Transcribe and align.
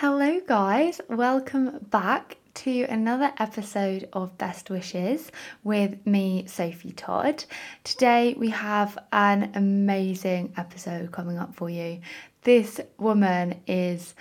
Hello, 0.00 0.38
guys. 0.46 1.00
Welcome 1.08 1.84
back 1.90 2.36
to 2.54 2.84
another 2.84 3.32
episode 3.40 4.08
of 4.12 4.38
Best 4.38 4.70
Wishes 4.70 5.32
with 5.64 6.06
me, 6.06 6.46
Sophie 6.46 6.92
Todd. 6.92 7.42
Today, 7.82 8.36
we 8.38 8.50
have 8.50 8.96
an 9.12 9.50
amazing 9.56 10.52
episode 10.56 11.10
coming 11.10 11.36
up 11.36 11.52
for 11.52 11.68
you. 11.68 12.00
This 12.42 12.80
woman 12.96 13.60
is 13.66 14.14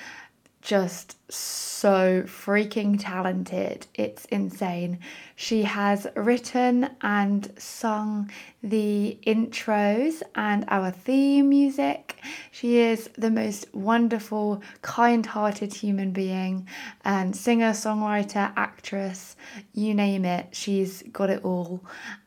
just 0.68 1.16
so 1.32 2.24
freaking 2.24 2.98
talented. 3.00 3.88
It's 3.94 4.26
insane. 4.26 5.00
She 5.38 5.64
has 5.64 6.06
written 6.14 6.90
and 7.00 7.54
sung 7.58 8.30
the 8.62 9.18
intros 9.26 10.22
and 10.36 10.66
our 10.68 10.92
theme 10.92 11.48
music. 11.48 12.18
She 12.52 12.80
is 12.80 13.10
the 13.18 13.32
most 13.32 13.74
wonderful, 13.74 14.62
kind 14.82 15.26
hearted 15.26 15.74
human 15.74 16.12
being 16.12 16.68
and 17.06 17.34
singer, 17.34 17.72
songwriter, 17.72 18.52
actress, 18.58 19.38
you 19.72 19.94
name 19.94 20.26
it. 20.26 20.48
She's 20.52 21.02
got 21.14 21.30
it 21.30 21.46
all. 21.46 21.82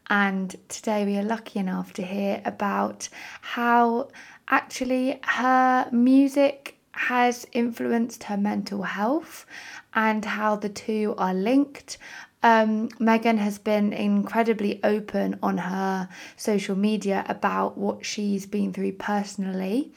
And 0.08 0.56
today 0.70 1.04
we 1.04 1.18
are 1.18 1.22
lucky 1.22 1.58
enough 1.58 1.92
to 1.92 2.02
hear 2.02 2.40
about 2.46 3.10
how 3.42 4.08
actually 4.48 5.20
her 5.24 5.90
music 5.92 6.79
has 7.00 7.46
influenced 7.52 8.24
her 8.24 8.36
mental 8.36 8.82
health 8.82 9.46
and 9.94 10.22
how 10.22 10.54
the 10.54 10.68
two 10.68 11.14
are 11.16 11.32
linked. 11.32 11.96
Um, 12.42 12.90
Megan 12.98 13.38
has 13.38 13.58
been 13.58 13.94
incredibly 13.94 14.80
open 14.84 15.38
on 15.42 15.56
her 15.58 16.10
social 16.36 16.76
media 16.76 17.24
about 17.26 17.78
what 17.78 18.04
she's 18.04 18.44
been 18.44 18.74
through 18.74 18.92
personally 18.92 19.92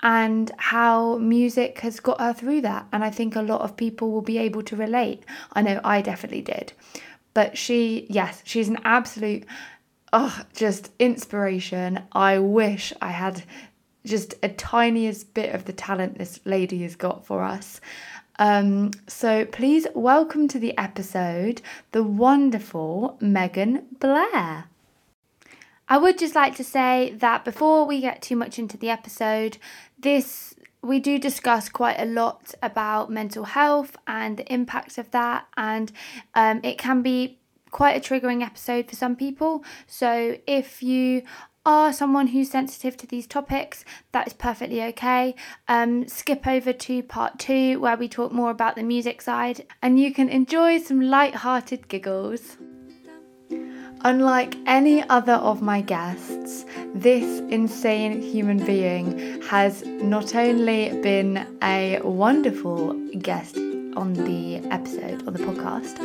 and 0.00 0.50
how 0.56 1.18
music 1.18 1.80
has 1.80 2.00
got 2.00 2.18
her 2.18 2.32
through 2.32 2.62
that. 2.62 2.86
And 2.92 3.04
I 3.04 3.10
think 3.10 3.36
a 3.36 3.42
lot 3.42 3.60
of 3.60 3.76
people 3.76 4.10
will 4.10 4.22
be 4.22 4.38
able 4.38 4.62
to 4.64 4.76
relate. 4.76 5.24
I 5.52 5.60
know 5.60 5.80
I 5.84 6.00
definitely 6.00 6.42
did. 6.42 6.72
But 7.34 7.58
she, 7.58 8.06
yes, 8.08 8.42
she's 8.44 8.68
an 8.68 8.78
absolute, 8.84 9.44
oh, 10.14 10.42
just 10.54 10.92
inspiration. 10.98 12.04
I 12.12 12.38
wish 12.38 12.94
I 13.02 13.10
had 13.10 13.42
just 14.04 14.34
a 14.42 14.48
tiniest 14.48 15.34
bit 15.34 15.54
of 15.54 15.64
the 15.64 15.72
talent 15.72 16.18
this 16.18 16.40
lady 16.44 16.82
has 16.82 16.96
got 16.96 17.26
for 17.26 17.42
us. 17.42 17.80
Um, 18.38 18.92
so 19.08 19.44
please 19.44 19.86
welcome 19.94 20.46
to 20.48 20.58
the 20.58 20.76
episode 20.78 21.60
the 21.92 22.04
wonderful 22.04 23.16
Megan 23.20 23.86
Blair. 23.98 24.66
I 25.88 25.98
would 25.98 26.18
just 26.18 26.34
like 26.34 26.54
to 26.56 26.64
say 26.64 27.14
that 27.18 27.44
before 27.44 27.86
we 27.86 28.00
get 28.00 28.22
too 28.22 28.36
much 28.36 28.58
into 28.58 28.76
the 28.76 28.90
episode, 28.90 29.58
this 29.98 30.54
we 30.82 31.00
do 31.00 31.18
discuss 31.18 31.68
quite 31.68 31.98
a 31.98 32.04
lot 32.04 32.54
about 32.62 33.10
mental 33.10 33.44
health 33.44 33.96
and 34.06 34.36
the 34.36 34.52
impacts 34.52 34.96
of 34.96 35.10
that, 35.10 35.46
and 35.56 35.90
um, 36.34 36.60
it 36.62 36.78
can 36.78 37.02
be 37.02 37.38
quite 37.70 37.96
a 37.96 38.00
triggering 38.00 38.42
episode 38.42 38.88
for 38.88 38.96
some 38.96 39.16
people. 39.16 39.64
So 39.86 40.38
if 40.46 40.82
you 40.82 41.22
are 41.68 41.92
someone 41.92 42.28
who's 42.28 42.50
sensitive 42.50 42.96
to 42.96 43.06
these 43.06 43.26
topics, 43.26 43.84
that 44.12 44.26
is 44.26 44.32
perfectly 44.32 44.82
okay. 44.82 45.34
Um, 45.68 46.08
skip 46.08 46.46
over 46.46 46.72
to 46.72 47.02
part 47.02 47.38
two 47.38 47.78
where 47.78 47.98
we 47.98 48.08
talk 48.08 48.32
more 48.32 48.50
about 48.50 48.74
the 48.74 48.82
music 48.82 49.20
side 49.20 49.66
and 49.82 50.00
you 50.00 50.14
can 50.14 50.30
enjoy 50.30 50.78
some 50.78 51.02
light-hearted 51.02 51.88
giggles. 51.88 52.56
Unlike 54.04 54.56
any 54.66 55.02
other 55.08 55.34
of 55.34 55.60
my 55.60 55.80
guests, 55.80 56.64
this 56.94 57.40
insane 57.50 58.22
human 58.22 58.64
being 58.64 59.42
has 59.42 59.84
not 59.84 60.36
only 60.36 60.90
been 61.02 61.44
a 61.62 62.00
wonderful 62.04 62.94
guest 63.18 63.56
on 63.96 64.12
the 64.12 64.58
episode, 64.70 65.26
on 65.26 65.32
the 65.32 65.40
podcast, 65.40 65.98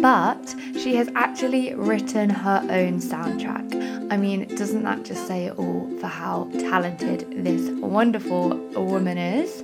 but 0.00 0.54
she 0.80 0.96
has 0.96 1.08
actually 1.14 1.72
written 1.74 2.28
her 2.30 2.60
own 2.68 3.00
soundtrack. 3.00 4.12
I 4.12 4.16
mean, 4.16 4.48
doesn't 4.56 4.82
that 4.82 5.04
just 5.04 5.26
say 5.28 5.46
it 5.46 5.58
all 5.58 5.88
for 6.00 6.08
how 6.08 6.48
talented 6.58 7.44
this 7.44 7.70
wonderful 7.80 8.56
woman 8.74 9.18
is? 9.18 9.62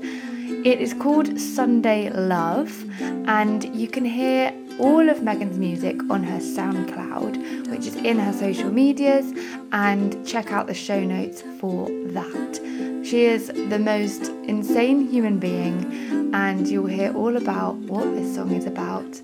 It 0.65 0.81
is 0.81 0.95
called 0.95 1.41
Sunday 1.41 2.11
Love, 2.11 2.85
and 3.27 3.65
you 3.75 3.89
can 3.89 4.05
hear 4.05 4.53
all 4.79 5.09
of 5.09 5.23
Megan's 5.23 5.59
music 5.59 6.01
on 6.11 6.23
her 6.25 6.39
SoundCloud, 6.39 7.69
which 7.69 7.87
is 7.87 7.97
in 7.97 8.19
her 8.19 8.33
social 8.33 8.71
medias, 8.71 9.33
and 9.73 10.27
check 10.27 10.53
out 10.53 10.67
the 10.67 10.75
show 10.75 11.03
notes 11.03 11.43
for 11.59 11.89
that. 12.13 12.61
She 13.05 13.25
is 13.25 13.49
the 13.49 13.79
most 13.79 14.29
insane 14.45 15.09
human 15.09 15.39
being, 15.39 16.31
and 16.35 16.67
you'll 16.69 16.87
hear 16.87 17.15
all 17.15 17.37
about 17.37 17.77
what 17.77 18.05
this 18.15 18.35
song 18.35 18.53
is 18.53 18.67
about 18.67 19.21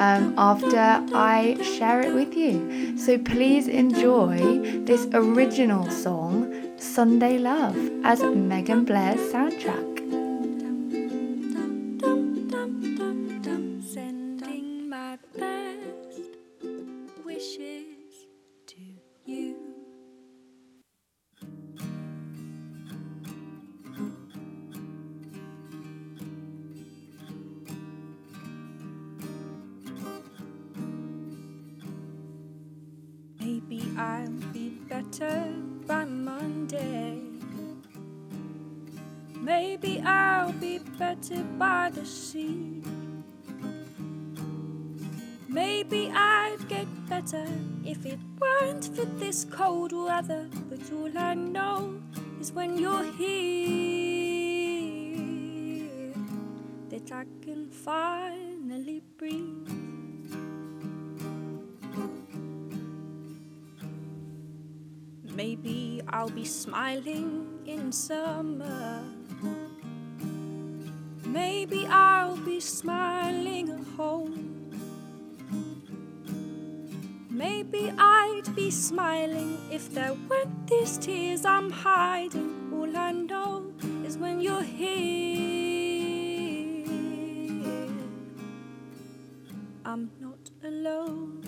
um, 0.00 0.34
after 0.38 1.04
I 1.14 1.58
share 1.78 2.00
it 2.00 2.14
with 2.14 2.34
you. 2.34 2.98
So 2.98 3.18
please 3.18 3.68
enjoy 3.68 4.82
this 4.84 5.06
original 5.12 5.90
song, 5.90 6.52
Sunday 6.78 7.38
Love, 7.38 7.76
as 8.04 8.22
Megan 8.22 8.84
Blair's 8.84 9.20
soundtrack. 9.32 9.89
I'd 46.14 46.68
get 46.68 46.86
better 47.08 47.46
if 47.84 48.04
it 48.06 48.18
weren't 48.38 48.86
for 48.94 49.04
this 49.18 49.44
cold 49.44 49.92
weather. 49.92 50.48
But 50.68 50.80
all 50.92 51.16
I 51.16 51.34
know 51.34 52.00
is 52.40 52.52
when 52.52 52.78
you're 52.78 53.10
here 53.12 54.10
that 56.88 57.12
I 57.12 57.24
can 57.42 57.70
finally 57.70 59.02
breathe. 59.16 59.68
Maybe 65.34 66.02
I'll 66.08 66.28
be 66.28 66.44
smiling 66.44 67.60
in 67.64 67.92
summer. 67.92 69.02
Maybe 71.24 71.86
I'll 71.86 72.36
be 72.36 72.60
smiling 72.60 73.70
at 73.70 73.86
home. 73.96 74.49
Maybe 77.40 77.90
I'd 77.96 78.54
be 78.54 78.70
smiling 78.70 79.56
if 79.72 79.94
there 79.94 80.12
weren't 80.28 80.66
these 80.66 80.98
tears 80.98 81.46
I'm 81.46 81.70
hiding. 81.70 82.70
All 82.70 82.94
I 82.94 83.12
know 83.12 83.72
is 84.04 84.18
when 84.18 84.42
you're 84.42 84.62
here, 84.62 85.24
I'm 89.86 90.10
not 90.20 90.50
alone. 90.62 91.40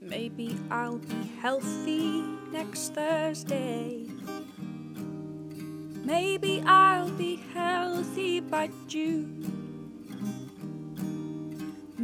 Maybe 0.00 0.58
I'll 0.72 0.98
be 0.98 1.30
healthy 1.40 2.24
next 2.50 2.94
Thursday. 2.94 4.08
Maybe 6.04 6.64
I'll 6.66 7.10
be 7.10 7.36
healthy 7.54 8.40
by 8.40 8.70
June. 8.88 9.41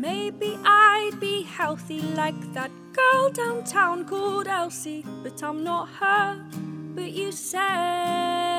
Maybe 0.01 0.57
I'd 0.65 1.19
be 1.19 1.43
healthy 1.43 2.01
like 2.15 2.41
that 2.55 2.71
girl 2.93 3.31
downtown 3.31 4.05
called 4.05 4.47
Elsie. 4.47 5.05
But 5.25 5.43
I'm 5.43 5.65
not 5.65 5.89
her, 5.99 6.41
but 6.95 7.11
you 7.11 7.33
say 7.33 8.58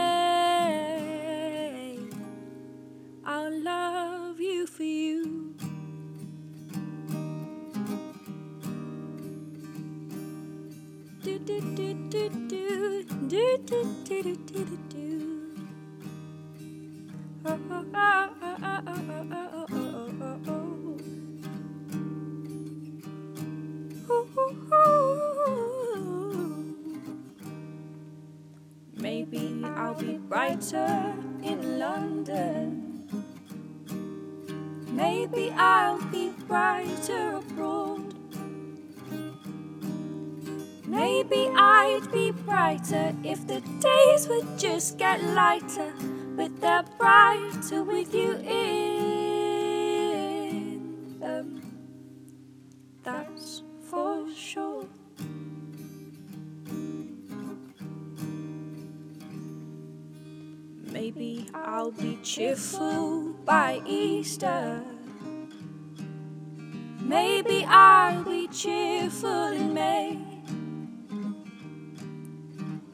cheerful 62.23 63.33
by 63.45 63.81
Easter. 63.85 64.83
Maybe 67.01 67.65
I'll 67.67 68.23
be 68.23 68.47
cheerful 68.47 69.47
in 69.53 69.73
May. 69.73 70.17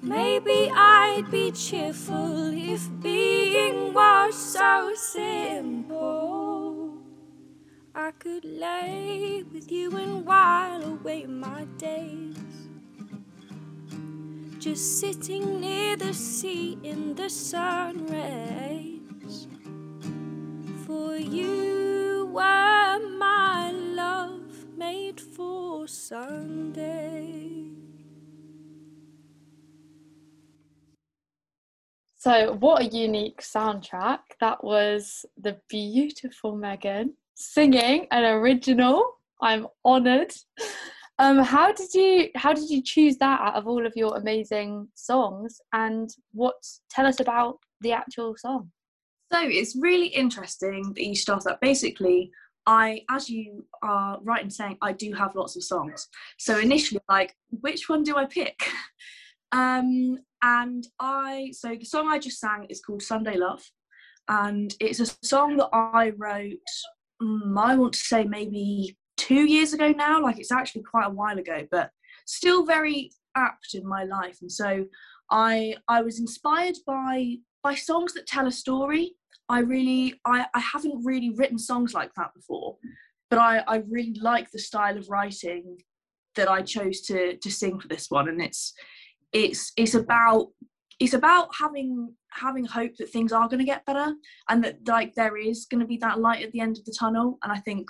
Maybe 0.01 0.71
I'd 0.71 1.29
be 1.31 1.51
cheerful 1.51 2.53
if 2.53 2.87
being 3.01 3.93
was 3.93 4.35
so 4.35 4.93
simple. 4.95 6.93
I 7.95 8.11
could 8.11 8.45
lay 8.45 9.43
with 9.51 9.71
you 9.71 9.97
and 9.97 10.25
while 10.25 10.83
away 10.83 11.25
my 11.25 11.65
days. 11.77 12.37
Just 14.59 14.99
sitting 14.99 15.59
near 15.59 15.95
the 15.95 16.13
sea 16.13 16.77
in 16.83 17.15
the 17.15 17.29
sun 17.29 18.05
rays. 18.07 18.64
For 20.95 21.17
you 21.17 22.31
were 22.31 22.99
my 23.17 23.69
love 23.71 24.77
made 24.77 25.19
for 25.19 25.89
Sunday. 25.89 27.65
So, 32.15 32.53
what 32.53 32.81
a 32.81 32.85
unique 32.85 33.41
soundtrack. 33.41 34.19
That 34.39 34.63
was 34.63 35.25
the 35.37 35.57
beautiful 35.67 36.55
Megan 36.55 37.15
singing 37.33 38.07
an 38.11 38.23
original. 38.23 39.17
I'm 39.41 39.67
honoured. 39.83 40.33
Um, 41.19 41.39
how 41.39 41.73
did 41.73 41.93
you 41.93 42.29
how 42.35 42.53
did 42.53 42.69
you 42.69 42.81
choose 42.81 43.17
that 43.17 43.41
out 43.41 43.55
of 43.55 43.67
all 43.67 43.85
of 43.85 43.93
your 43.97 44.15
amazing 44.15 44.87
songs? 44.95 45.59
And 45.73 46.09
what 46.31 46.55
tell 46.89 47.05
us 47.05 47.19
about 47.19 47.57
the 47.81 47.91
actual 47.91 48.37
song? 48.37 48.71
So 49.31 49.41
it's 49.41 49.75
really 49.75 50.07
interesting 50.07 50.93
that 50.93 51.03
you 51.03 51.15
start 51.15 51.43
that. 51.45 51.61
Basically, 51.61 52.31
I, 52.67 53.01
as 53.09 53.29
you 53.29 53.65
are 53.81 54.19
right 54.23 54.43
in 54.43 54.49
saying, 54.49 54.77
I 54.81 54.91
do 54.91 55.13
have 55.13 55.35
lots 55.35 55.55
of 55.55 55.63
songs. 55.63 56.07
So 56.37 56.59
initially, 56.59 57.01
like, 57.09 57.35
which 57.49 57.89
one 57.89 58.03
do 58.03 58.17
I 58.17 58.25
pick? 58.25 58.59
Um, 59.51 60.17
and 60.41 60.85
I, 60.99 61.51
so 61.53 61.75
the 61.75 61.85
song 61.85 62.09
I 62.09 62.19
just 62.19 62.41
sang 62.41 62.65
is 62.69 62.81
called 62.81 63.01
Sunday 63.01 63.37
Love, 63.37 63.63
and 64.27 64.73
it's 64.81 64.99
a 64.99 65.05
song 65.25 65.55
that 65.57 65.69
I 65.71 66.11
wrote. 66.17 66.57
Um, 67.21 67.57
I 67.57 67.75
want 67.75 67.93
to 67.93 67.99
say 67.99 68.25
maybe 68.25 68.97
two 69.15 69.45
years 69.45 69.71
ago 69.71 69.91
now. 69.91 70.21
Like 70.21 70.39
it's 70.39 70.51
actually 70.51 70.83
quite 70.83 71.05
a 71.05 71.11
while 71.11 71.37
ago, 71.37 71.65
but 71.71 71.89
still 72.25 72.65
very 72.65 73.11
apt 73.37 73.75
in 73.75 73.87
my 73.87 74.03
life. 74.03 74.39
And 74.41 74.51
so 74.51 74.85
I, 75.31 75.75
I 75.87 76.01
was 76.01 76.19
inspired 76.19 76.75
by 76.85 77.37
by 77.65 77.73
songs 77.73 78.13
that 78.13 78.27
tell 78.27 78.45
a 78.45 78.51
story. 78.51 79.15
I 79.49 79.59
really, 79.59 80.21
I, 80.23 80.45
I 80.53 80.59
haven't 80.59 81.03
really 81.03 81.31
written 81.31 81.57
songs 81.57 81.95
like 81.95 82.11
that 82.15 82.31
before, 82.35 82.77
but 83.31 83.39
I, 83.39 83.63
I 83.67 83.77
really 83.89 84.19
like 84.21 84.51
the 84.51 84.59
style 84.59 84.95
of 84.99 85.09
writing 85.09 85.77
that 86.35 86.47
I 86.47 86.61
chose 86.61 87.01
to 87.07 87.37
to 87.37 87.51
sing 87.51 87.79
for 87.79 87.87
this 87.87 88.11
one, 88.11 88.29
and 88.29 88.39
it's 88.39 88.73
it's 89.33 89.71
it's 89.77 89.95
about 89.95 90.49
it's 90.99 91.15
about 91.15 91.47
having 91.57 92.13
having 92.31 92.65
hope 92.65 92.95
that 92.99 93.09
things 93.09 93.31
are 93.31 93.47
going 93.49 93.63
to 93.65 93.71
get 93.73 93.85
better 93.85 94.13
and 94.49 94.63
that 94.63 94.77
like 94.87 95.15
there 95.15 95.35
is 95.35 95.65
going 95.65 95.81
to 95.81 95.87
be 95.87 95.97
that 95.97 96.19
light 96.19 96.43
at 96.45 96.51
the 96.51 96.59
end 96.59 96.77
of 96.77 96.85
the 96.85 96.95
tunnel. 96.97 97.39
And 97.43 97.51
i 97.51 97.59
think 97.59 97.87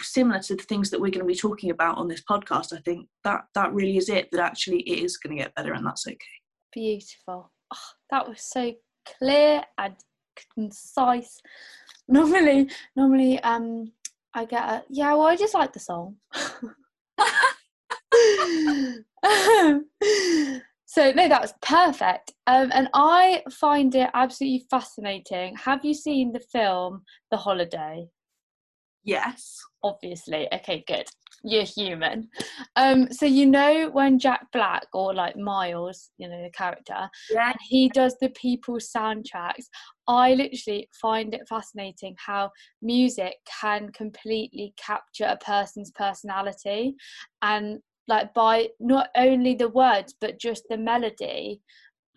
similar 0.00 0.40
to 0.40 0.56
the 0.56 0.62
things 0.62 0.90
that 0.90 1.00
we're 1.00 1.16
going 1.16 1.26
to 1.26 1.34
be 1.34 1.44
talking 1.46 1.70
about 1.70 1.96
on 1.98 2.08
this 2.08 2.22
podcast 2.28 2.72
i 2.72 2.80
think 2.80 3.08
that 3.22 3.42
that 3.54 3.72
really 3.72 3.96
is 3.96 4.08
it 4.08 4.28
that 4.32 4.40
actually 4.40 4.80
it 4.80 4.98
is 5.04 5.16
going 5.16 5.36
to 5.36 5.42
get 5.42 5.54
better 5.54 5.72
and 5.72 5.86
that's 5.86 6.06
okay. 6.06 6.36
Beautiful. 6.72 7.52
Oh, 7.72 7.90
that 8.10 8.28
was 8.28 8.42
so 8.42 8.72
clear 9.18 9.62
and 9.78 9.94
concise. 10.54 11.40
Normally 12.08 12.70
normally 12.94 13.40
um 13.40 13.92
i 14.34 14.44
get 14.44 14.62
a 14.62 14.84
yeah 14.88 15.12
well 15.14 15.26
i 15.26 15.36
just 15.36 15.54
like 15.54 15.72
the 15.72 15.80
song. 15.80 16.16
So 20.88 21.12
no 21.12 21.28
that 21.28 21.42
was 21.42 21.52
perfect. 21.60 22.32
Um, 22.46 22.70
and 22.72 22.88
i 22.94 23.42
find 23.50 23.94
it 23.94 24.08
absolutely 24.14 24.66
fascinating. 24.70 25.54
Have 25.56 25.84
you 25.84 25.92
seen 25.92 26.32
the 26.32 26.40
film 26.40 27.02
the 27.30 27.36
holiday? 27.36 28.08
Yes. 29.04 29.58
Obviously. 29.82 30.48
Okay 30.54 30.84
good 30.86 31.06
you're 31.42 31.64
human. 31.64 32.28
Um 32.76 33.12
so 33.12 33.26
you 33.26 33.46
know 33.46 33.90
when 33.90 34.18
jack 34.18 34.46
black 34.52 34.86
or 34.92 35.14
like 35.14 35.36
miles 35.36 36.10
you 36.18 36.28
know 36.28 36.42
the 36.42 36.50
character 36.50 37.08
yeah. 37.30 37.48
and 37.48 37.56
he 37.68 37.88
does 37.88 38.16
the 38.20 38.30
people's 38.30 38.90
soundtracks 38.94 39.66
i 40.08 40.34
literally 40.34 40.88
find 41.00 41.34
it 41.34 41.42
fascinating 41.48 42.14
how 42.18 42.50
music 42.82 43.34
can 43.60 43.90
completely 43.90 44.74
capture 44.76 45.24
a 45.24 45.36
person's 45.36 45.90
personality 45.92 46.94
and 47.42 47.80
like 48.08 48.32
by 48.34 48.68
not 48.80 49.08
only 49.16 49.54
the 49.54 49.68
words 49.68 50.14
but 50.20 50.38
just 50.38 50.64
the 50.68 50.76
melody. 50.76 51.60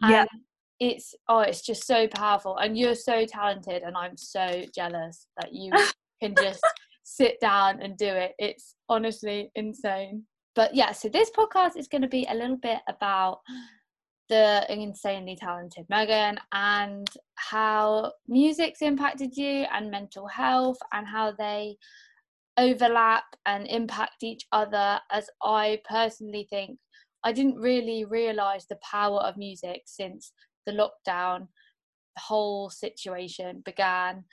Yeah. 0.02 0.26
It's 0.80 1.14
oh 1.28 1.40
it's 1.40 1.62
just 1.62 1.86
so 1.86 2.08
powerful. 2.08 2.58
And 2.58 2.78
you're 2.78 2.96
so 2.96 3.26
talented 3.26 3.84
and 3.84 3.98
i'm 3.98 4.18
so 4.18 4.64
jealous 4.74 5.28
that 5.40 5.54
you 5.54 5.72
can 6.22 6.36
just 6.36 6.62
sit 7.10 7.40
down 7.40 7.82
and 7.82 7.98
do 7.98 8.08
it. 8.08 8.34
It's 8.38 8.76
honestly 8.88 9.52
insane. 9.56 10.26
But 10.56 10.76
yeah 10.76 10.92
so 10.92 11.10
this 11.10 11.32
podcast 11.32 11.78
is 11.78 11.88
going 11.88 12.02
to 12.02 12.08
be 12.08 12.28
a 12.30 12.36
little 12.36 12.58
bit 12.58 12.80
about 12.88 13.40
the 14.28 14.66
insanely 14.70 15.36
talented 15.36 15.86
megan 15.90 16.38
and 16.52 17.08
how 17.36 18.12
music's 18.28 18.82
impacted 18.84 19.36
you 19.36 19.66
and 19.74 19.90
mental 19.90 20.28
health 20.28 20.78
and 20.94 21.08
how 21.08 21.32
they 21.32 21.76
overlap 22.58 23.24
and 23.46 23.66
impact 23.68 24.22
each 24.22 24.46
other 24.52 25.00
as 25.12 25.30
I 25.42 25.80
personally 25.90 26.46
think. 26.50 26.78
I 27.24 27.32
didn't 27.32 27.56
really 27.56 28.06
realize 28.06 28.66
the 28.68 28.78
power 28.84 29.20
of 29.22 29.38
music 29.38 29.84
since 29.86 30.32
the 30.66 30.74
lockdown 30.74 31.48
the 32.16 32.22
whole 32.22 32.70
situation 32.70 33.62
began 33.66 34.26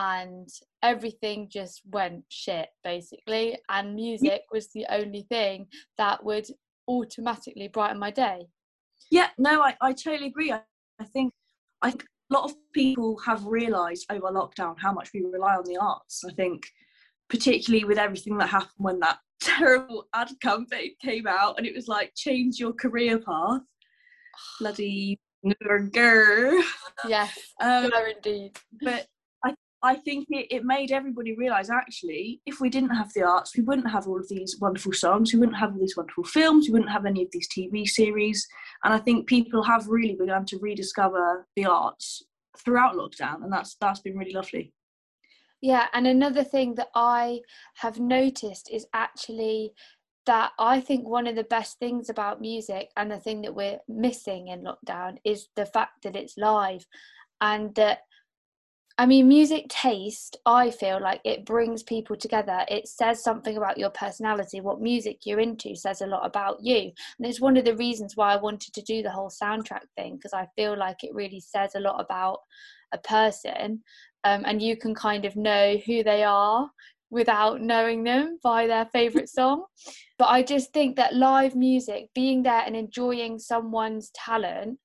and 0.00 0.48
everything 0.82 1.46
just 1.50 1.82
went 1.84 2.24
shit 2.30 2.68
basically. 2.82 3.58
And 3.68 3.94
music 3.94 4.42
was 4.50 4.68
the 4.72 4.86
only 4.90 5.26
thing 5.28 5.66
that 5.98 6.24
would 6.24 6.46
automatically 6.88 7.68
brighten 7.68 7.98
my 7.98 8.10
day. 8.10 8.46
Yeah 9.10 9.28
no 9.38 9.62
i, 9.62 9.76
I 9.80 9.92
totally 9.92 10.28
agree. 10.28 10.52
I, 10.52 10.62
I 10.98 11.04
think 11.04 11.32
i 11.82 11.90
think 11.90 12.04
a 12.30 12.34
lot 12.34 12.44
of 12.44 12.56
people 12.72 13.18
have 13.26 13.44
realized 13.44 14.06
over 14.10 14.28
lockdown 14.28 14.76
how 14.78 14.92
much 14.92 15.10
we 15.12 15.24
rely 15.24 15.56
on 15.56 15.64
the 15.64 15.76
arts. 15.76 16.22
I 16.28 16.32
think 16.32 16.62
particularly 17.28 17.84
with 17.84 17.98
everything 17.98 18.38
that 18.38 18.48
happened 18.48 18.70
when 18.78 19.00
that 19.00 19.18
terrible 19.42 20.08
ad 20.14 20.30
campaign 20.40 20.92
came 21.02 21.26
out 21.26 21.56
and 21.58 21.66
it 21.66 21.74
was 21.74 21.88
like 21.88 22.12
change 22.16 22.58
your 22.58 22.72
career 22.72 23.18
path. 23.18 23.60
Bloody 24.60 25.20
yes 27.08 27.38
um, 27.62 27.90
indeed. 28.14 28.58
but 28.82 29.06
I, 29.82 29.94
think 29.96 30.26
it, 30.30 30.46
it 30.50 30.64
made 30.64 30.92
everybody 30.92 31.34
realize 31.34 31.70
actually 31.70 32.40
if 32.46 32.60
we 32.60 32.68
didn't 32.68 32.90
have 32.90 33.12
the 33.14 33.22
arts 33.22 33.56
we 33.56 33.62
wouldn't 33.62 33.90
have 33.90 34.06
all 34.06 34.18
of 34.18 34.28
these 34.28 34.56
wonderful 34.60 34.92
songs 34.92 35.32
we 35.32 35.38
wouldn't 35.40 35.58
have 35.58 35.72
all 35.72 35.80
these 35.80 35.96
wonderful 35.96 36.24
films 36.24 36.68
we 36.68 36.72
wouldn't 36.72 36.90
have 36.90 37.06
any 37.06 37.22
of 37.22 37.28
these 37.32 37.48
tv 37.48 37.86
series. 37.86 38.46
And 38.84 38.92
i 38.94 38.98
think 38.98 39.26
people 39.26 39.62
have 39.62 39.86
really 39.88 40.16
begun 40.16 40.44
to 40.46 40.58
rediscover 40.58 41.46
the 41.56 41.66
arts 41.66 42.22
throughout 42.58 42.94
lockdown 42.94 43.42
and 43.42 43.52
that's 43.52 43.76
that's 43.80 44.00
been 44.00 44.16
really 44.16 44.32
lovely. 44.32 44.72
Yeah, 45.62 45.86
and 45.92 46.06
another 46.06 46.42
thing 46.42 46.74
that 46.76 46.88
I 46.94 47.40
have 47.76 48.00
noticed 48.00 48.70
is 48.72 48.86
actually 48.94 49.72
that 50.26 50.52
I 50.58 50.80
think 50.80 51.06
one 51.06 51.26
of 51.26 51.36
the 51.36 51.44
best 51.44 51.78
things 51.78 52.08
about 52.08 52.40
music 52.40 52.90
and 52.96 53.10
the 53.10 53.18
thing 53.18 53.42
that 53.42 53.54
we're 53.54 53.78
missing 53.88 54.48
in 54.48 54.64
lockdown 54.64 55.18
is 55.24 55.48
the 55.56 55.66
fact 55.66 56.02
that 56.02 56.16
it's 56.16 56.38
live 56.38 56.86
and 57.40 57.74
that 57.74 58.00
I 59.00 59.06
mean, 59.06 59.28
music 59.28 59.66
taste, 59.70 60.36
I 60.44 60.70
feel 60.70 61.00
like 61.00 61.22
it 61.24 61.46
brings 61.46 61.82
people 61.82 62.16
together. 62.16 62.66
It 62.68 62.86
says 62.86 63.22
something 63.22 63.56
about 63.56 63.78
your 63.78 63.88
personality. 63.88 64.60
What 64.60 64.82
music 64.82 65.20
you're 65.24 65.40
into 65.40 65.74
says 65.74 66.02
a 66.02 66.06
lot 66.06 66.26
about 66.26 66.58
you. 66.60 66.92
And 67.18 67.26
it's 67.26 67.40
one 67.40 67.56
of 67.56 67.64
the 67.64 67.76
reasons 67.76 68.14
why 68.14 68.34
I 68.34 68.36
wanted 68.36 68.74
to 68.74 68.82
do 68.82 69.02
the 69.02 69.10
whole 69.10 69.30
soundtrack 69.30 69.84
thing, 69.96 70.16
because 70.16 70.34
I 70.34 70.48
feel 70.54 70.76
like 70.76 71.02
it 71.02 71.14
really 71.14 71.40
says 71.40 71.74
a 71.74 71.80
lot 71.80 71.98
about 71.98 72.40
a 72.92 72.98
person. 72.98 73.82
Um, 74.24 74.42
and 74.44 74.60
you 74.60 74.76
can 74.76 74.94
kind 74.94 75.24
of 75.24 75.34
know 75.34 75.78
who 75.86 76.04
they 76.04 76.22
are 76.22 76.68
without 77.08 77.62
knowing 77.62 78.04
them 78.04 78.38
by 78.42 78.66
their 78.66 78.84
favorite 78.92 79.28
song. 79.30 79.64
But 80.18 80.26
I 80.26 80.42
just 80.42 80.74
think 80.74 80.96
that 80.96 81.14
live 81.14 81.56
music, 81.56 82.10
being 82.14 82.42
there 82.42 82.64
and 82.66 82.76
enjoying 82.76 83.38
someone's 83.38 84.10
talent 84.10 84.78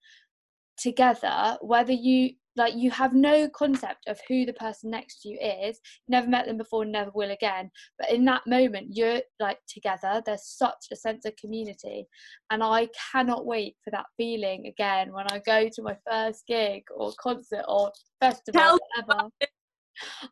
together, 0.77 1.57
whether 1.59 1.91
you 1.91 2.35
like 2.55 2.75
you 2.75 2.91
have 2.91 3.13
no 3.13 3.49
concept 3.49 4.07
of 4.07 4.19
who 4.27 4.45
the 4.45 4.53
person 4.53 4.91
next 4.91 5.21
to 5.21 5.29
you 5.29 5.39
is. 5.39 5.79
Never 6.07 6.27
met 6.27 6.45
them 6.45 6.57
before 6.57 6.85
never 6.85 7.11
will 7.13 7.31
again. 7.31 7.69
But 7.99 8.11
in 8.11 8.25
that 8.25 8.47
moment 8.47 8.87
you're 8.91 9.21
like 9.39 9.59
together. 9.67 10.21
There's 10.25 10.47
such 10.47 10.87
a 10.91 10.95
sense 10.95 11.25
of 11.25 11.35
community. 11.35 12.07
And 12.49 12.63
i 12.63 12.87
cannot 13.11 13.45
wait 13.45 13.75
for 13.83 13.91
that 13.91 14.05
feeling 14.17 14.67
again 14.67 15.11
when 15.13 15.25
i 15.31 15.39
go 15.45 15.69
to 15.69 15.81
my 15.81 15.95
first 16.09 16.45
gig 16.47 16.83
or 16.95 17.11
concert 17.19 17.65
or 17.67 17.91
festival 18.19 18.61
Tell 18.61 18.79
whatever. 18.95 19.29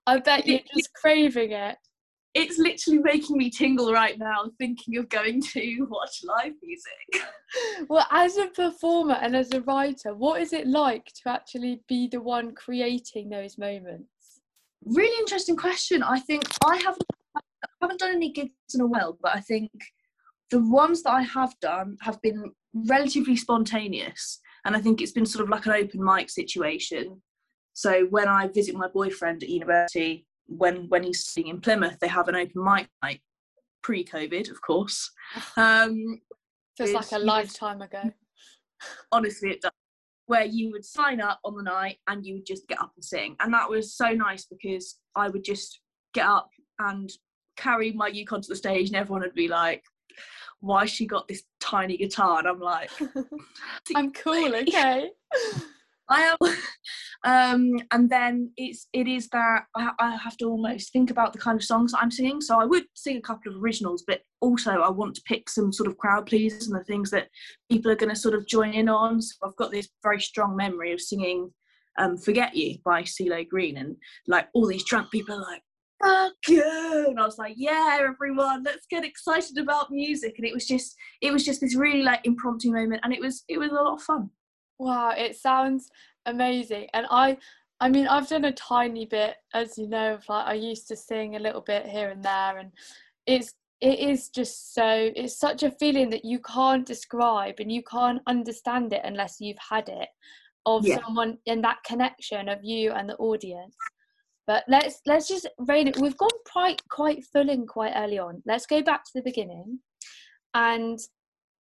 I 0.08 0.20
bet 0.20 0.46
you're 0.46 0.60
just 0.76 0.90
craving 0.94 1.52
it 1.52 1.78
it's 2.34 2.58
literally 2.58 3.00
making 3.00 3.38
me 3.38 3.50
tingle 3.50 3.94
right 3.94 4.18
now 4.18 4.50
thinking 4.58 4.98
of 4.98 5.08
going 5.10 5.42
to 5.42 5.88
watch 5.90 6.22
live 6.24 6.54
music. 6.62 7.28
Well, 7.88 8.08
as 8.10 8.38
a 8.38 8.48
performer 8.48 9.14
and 9.14 9.36
as 9.36 9.52
a 9.52 9.62
writer, 9.62 10.16
what 10.16 10.42
is 10.42 10.54
it 10.54 10.66
like 10.66 11.06
to 11.22 11.30
actually 11.30 11.84
be 11.88 12.08
the 12.08 12.20
one 12.20 12.56
creating 12.56 13.30
those 13.30 13.60
moments? 13.60 14.42
Really 14.84 15.16
interesting 15.20 15.56
question. 15.56 16.02
I 16.02 16.20
think 16.20 16.46
I 16.66 16.78
haven't 16.78 17.06
I 17.36 17.42
haven't 17.80 18.00
done 18.00 18.16
any 18.16 18.32
gigs 18.32 18.54
in 18.74 18.82
a 18.82 18.88
while, 18.88 19.20
but 19.22 19.36
I 19.36 19.40
think 19.40 19.70
the 20.50 20.62
ones 20.62 21.04
that 21.04 21.12
I 21.12 21.22
have 21.22 21.54
done 21.62 21.98
have 22.02 22.20
been 22.24 22.52
relatively 22.74 23.36
spontaneous, 23.36 24.40
and 24.66 24.76
I 24.76 24.82
think 24.82 25.00
it's 25.00 25.12
been 25.12 25.28
sort 25.28 25.44
of 25.44 25.50
like 25.50 25.68
an 25.68 25.74
open 25.74 26.04
mic 26.04 26.32
situation. 26.32 27.22
So 27.74 28.08
when 28.10 28.28
I 28.28 28.48
visit 28.48 28.74
my 28.74 28.88
boyfriend 28.88 29.44
at 29.44 29.50
university, 29.50 30.26
when 30.48 30.88
when 30.90 31.04
he's 31.04 31.26
studying 31.26 31.56
in 31.56 31.62
Plymouth, 31.62 31.98
they 32.00 32.08
have 32.08 32.28
an 32.28 32.36
open 32.36 32.64
mic 32.64 32.88
night, 33.02 33.22
pre-COVID, 33.82 34.50
of 34.52 34.62
course. 34.62 35.12
Um, 35.58 36.20
Feels 36.78 36.94
like 36.94 37.12
a 37.12 37.20
lifetime 37.20 37.82
ago. 37.84 38.02
Honestly, 39.12 39.52
it 39.52 39.62
does. 39.62 39.72
Where 40.26 40.46
you 40.46 40.72
would 40.72 40.84
sign 40.84 41.22
up 41.22 41.40
on 41.46 41.56
the 41.56 41.62
night 41.62 41.98
and 42.08 42.26
you 42.26 42.36
would 42.36 42.48
just 42.48 42.68
get 42.68 42.80
up 42.80 42.92
and 42.96 43.06
sing, 43.06 43.36
and 43.40 43.54
that 43.54 43.70
was 43.70 43.96
so 43.96 44.10
nice 44.10 44.46
because 44.46 44.98
I 45.16 45.30
would 45.30 45.44
just 45.44 45.80
get 46.14 46.26
up 46.26 46.50
and 46.80 47.12
carry 47.58 47.92
my 47.92 48.08
uke 48.08 48.34
onto 48.34 48.48
the 48.48 48.56
stage, 48.56 48.88
and 48.88 48.96
everyone 48.96 49.22
would 49.22 49.36
be 49.36 49.48
like, 49.48 49.84
"Why 50.62 50.86
she 50.86 51.06
got 51.06 51.28
this 51.28 51.44
tiny 51.60 51.98
guitar?" 51.98 52.40
And 52.40 52.48
I'm 52.48 52.60
like, 52.60 52.90
"I'm 53.96 54.12
cool, 54.14 54.56
okay." 54.56 55.12
I 56.10 56.22
am. 56.22 56.38
Um, 57.26 57.80
and 57.92 58.10
then 58.10 58.52
it's 58.58 58.88
it 58.92 59.08
is 59.08 59.30
that 59.30 59.64
I, 59.78 59.92
I, 59.98 60.18
have 60.18 60.36
to 60.38 60.46
almost 60.46 60.92
think 60.92 61.10
about 61.10 61.32
the 61.32 61.40
kind 61.40 61.58
of 61.58 61.64
songs 61.64 61.94
I'm 61.98 62.12
singing. 62.12 62.42
So 62.42 62.60
I 62.60 62.66
would 62.66 62.84
sing 62.96 63.16
a 63.16 63.22
couple 63.22 63.50
of 63.50 63.64
originals, 63.64 64.04
but 64.06 64.20
also 64.42 64.72
I 64.72 64.90
want 64.90 65.16
to 65.16 65.22
pick 65.26 65.50
some 65.50 65.72
sort 65.72 65.88
of 65.88 65.98
crowd 65.98 66.26
pleasers 66.26 66.68
and 66.68 66.78
the 66.78 66.84
things 66.84 67.10
that 67.12 67.30
people 67.72 67.90
are 67.90 67.96
going 67.96 68.10
to 68.10 68.16
sort 68.20 68.36
of 68.36 68.46
join 68.46 68.74
in 68.74 68.90
on. 68.90 69.22
So 69.22 69.36
I've 69.46 69.56
got 69.56 69.72
this 69.72 69.88
very 70.04 70.20
strong 70.20 70.58
memory 70.58 70.92
of 70.92 71.00
singing 71.00 71.50
um, 71.98 72.18
"Forget 72.18 72.58
You" 72.58 72.80
by 72.84 73.04
CeeLo 73.04 73.48
Green, 73.48 73.78
and 73.78 73.96
like 74.28 74.50
all 74.54 74.68
these 74.68 74.84
drunk 74.84 75.10
people 75.10 75.36
are 75.36 75.42
like, 75.42 75.62
fuck 76.04 76.34
you 76.50 77.06
and 77.08 77.18
i 77.18 77.24
was 77.24 77.38
like 77.38 77.54
yeah 77.56 77.98
everyone 78.02 78.62
let's 78.64 78.86
get 78.90 79.06
excited 79.06 79.58
about 79.58 79.90
music 79.90 80.34
and 80.38 80.46
it 80.46 80.54
was 80.54 80.68
just 80.68 80.98
it 81.22 81.32
was 81.32 81.46
just 81.46 81.62
this 81.62 81.76
really 81.76 82.04
like 82.04 82.20
impromptu 82.26 82.74
moment 82.74 83.00
and 83.04 83.14
it 83.14 83.22
was 83.22 83.46
it 83.48 83.58
was 83.58 83.72
a 83.72 83.76
lot 83.76 83.94
of 83.94 84.02
fun 84.02 84.30
Wow, 84.80 85.14
it 85.18 85.36
sounds 85.36 85.90
amazing. 86.26 86.88
And 86.94 87.06
I 87.10 87.38
I 87.80 87.90
mean 87.90 88.08
I've 88.08 88.30
done 88.30 88.46
a 88.46 88.52
tiny 88.52 89.06
bit, 89.06 89.36
as 89.54 89.78
you 89.78 89.88
know, 89.88 90.16
of 90.16 90.28
like 90.30 90.48
I 90.48 90.54
used 90.54 90.88
to 90.90 90.96
sing 90.96 91.36
a 91.36 91.40
little 91.40 91.62
bit 91.62 91.86
here 91.86 92.10
and 92.10 92.24
there 92.24 92.58
and 92.58 92.72
it's 93.26 93.54
it 93.84 94.00
is 94.00 94.30
just 94.30 94.74
so 94.74 95.12
it's 95.14 95.38
such 95.38 95.62
a 95.62 95.72
feeling 95.72 96.10
that 96.10 96.24
you 96.24 96.40
can't 96.40 96.86
describe 96.86 97.56
and 97.60 97.72
you 97.72 97.84
can't 97.84 98.22
understand 98.28 98.94
it 98.94 99.02
unless 99.04 99.38
you've 99.42 99.58
had 99.70 99.90
it 99.90 100.08
of 100.66 100.88
yeah. 100.88 101.00
someone 101.04 101.38
in 101.46 101.62
that 101.62 101.84
connection 101.86 102.48
of 102.48 102.64
you 102.64 102.94
and 102.94 103.10
the 103.10 103.18
audience 103.18 103.76
but 104.48 104.64
let's 104.70 105.02
let's 105.06 105.28
just 105.28 105.48
rein 105.68 105.90
it 105.90 105.98
we've 105.98 106.18
gone 106.18 106.30
quite 106.50 106.82
quite 106.90 107.26
full 107.26 107.50
in 107.50 107.68
quite 107.68 107.94
early 107.98 108.18
on 108.18 108.42
let's 108.46 108.66
go 108.66 108.82
back 108.82 109.04
to 109.04 109.12
the 109.16 109.22
beginning 109.22 109.80
and 110.54 111.00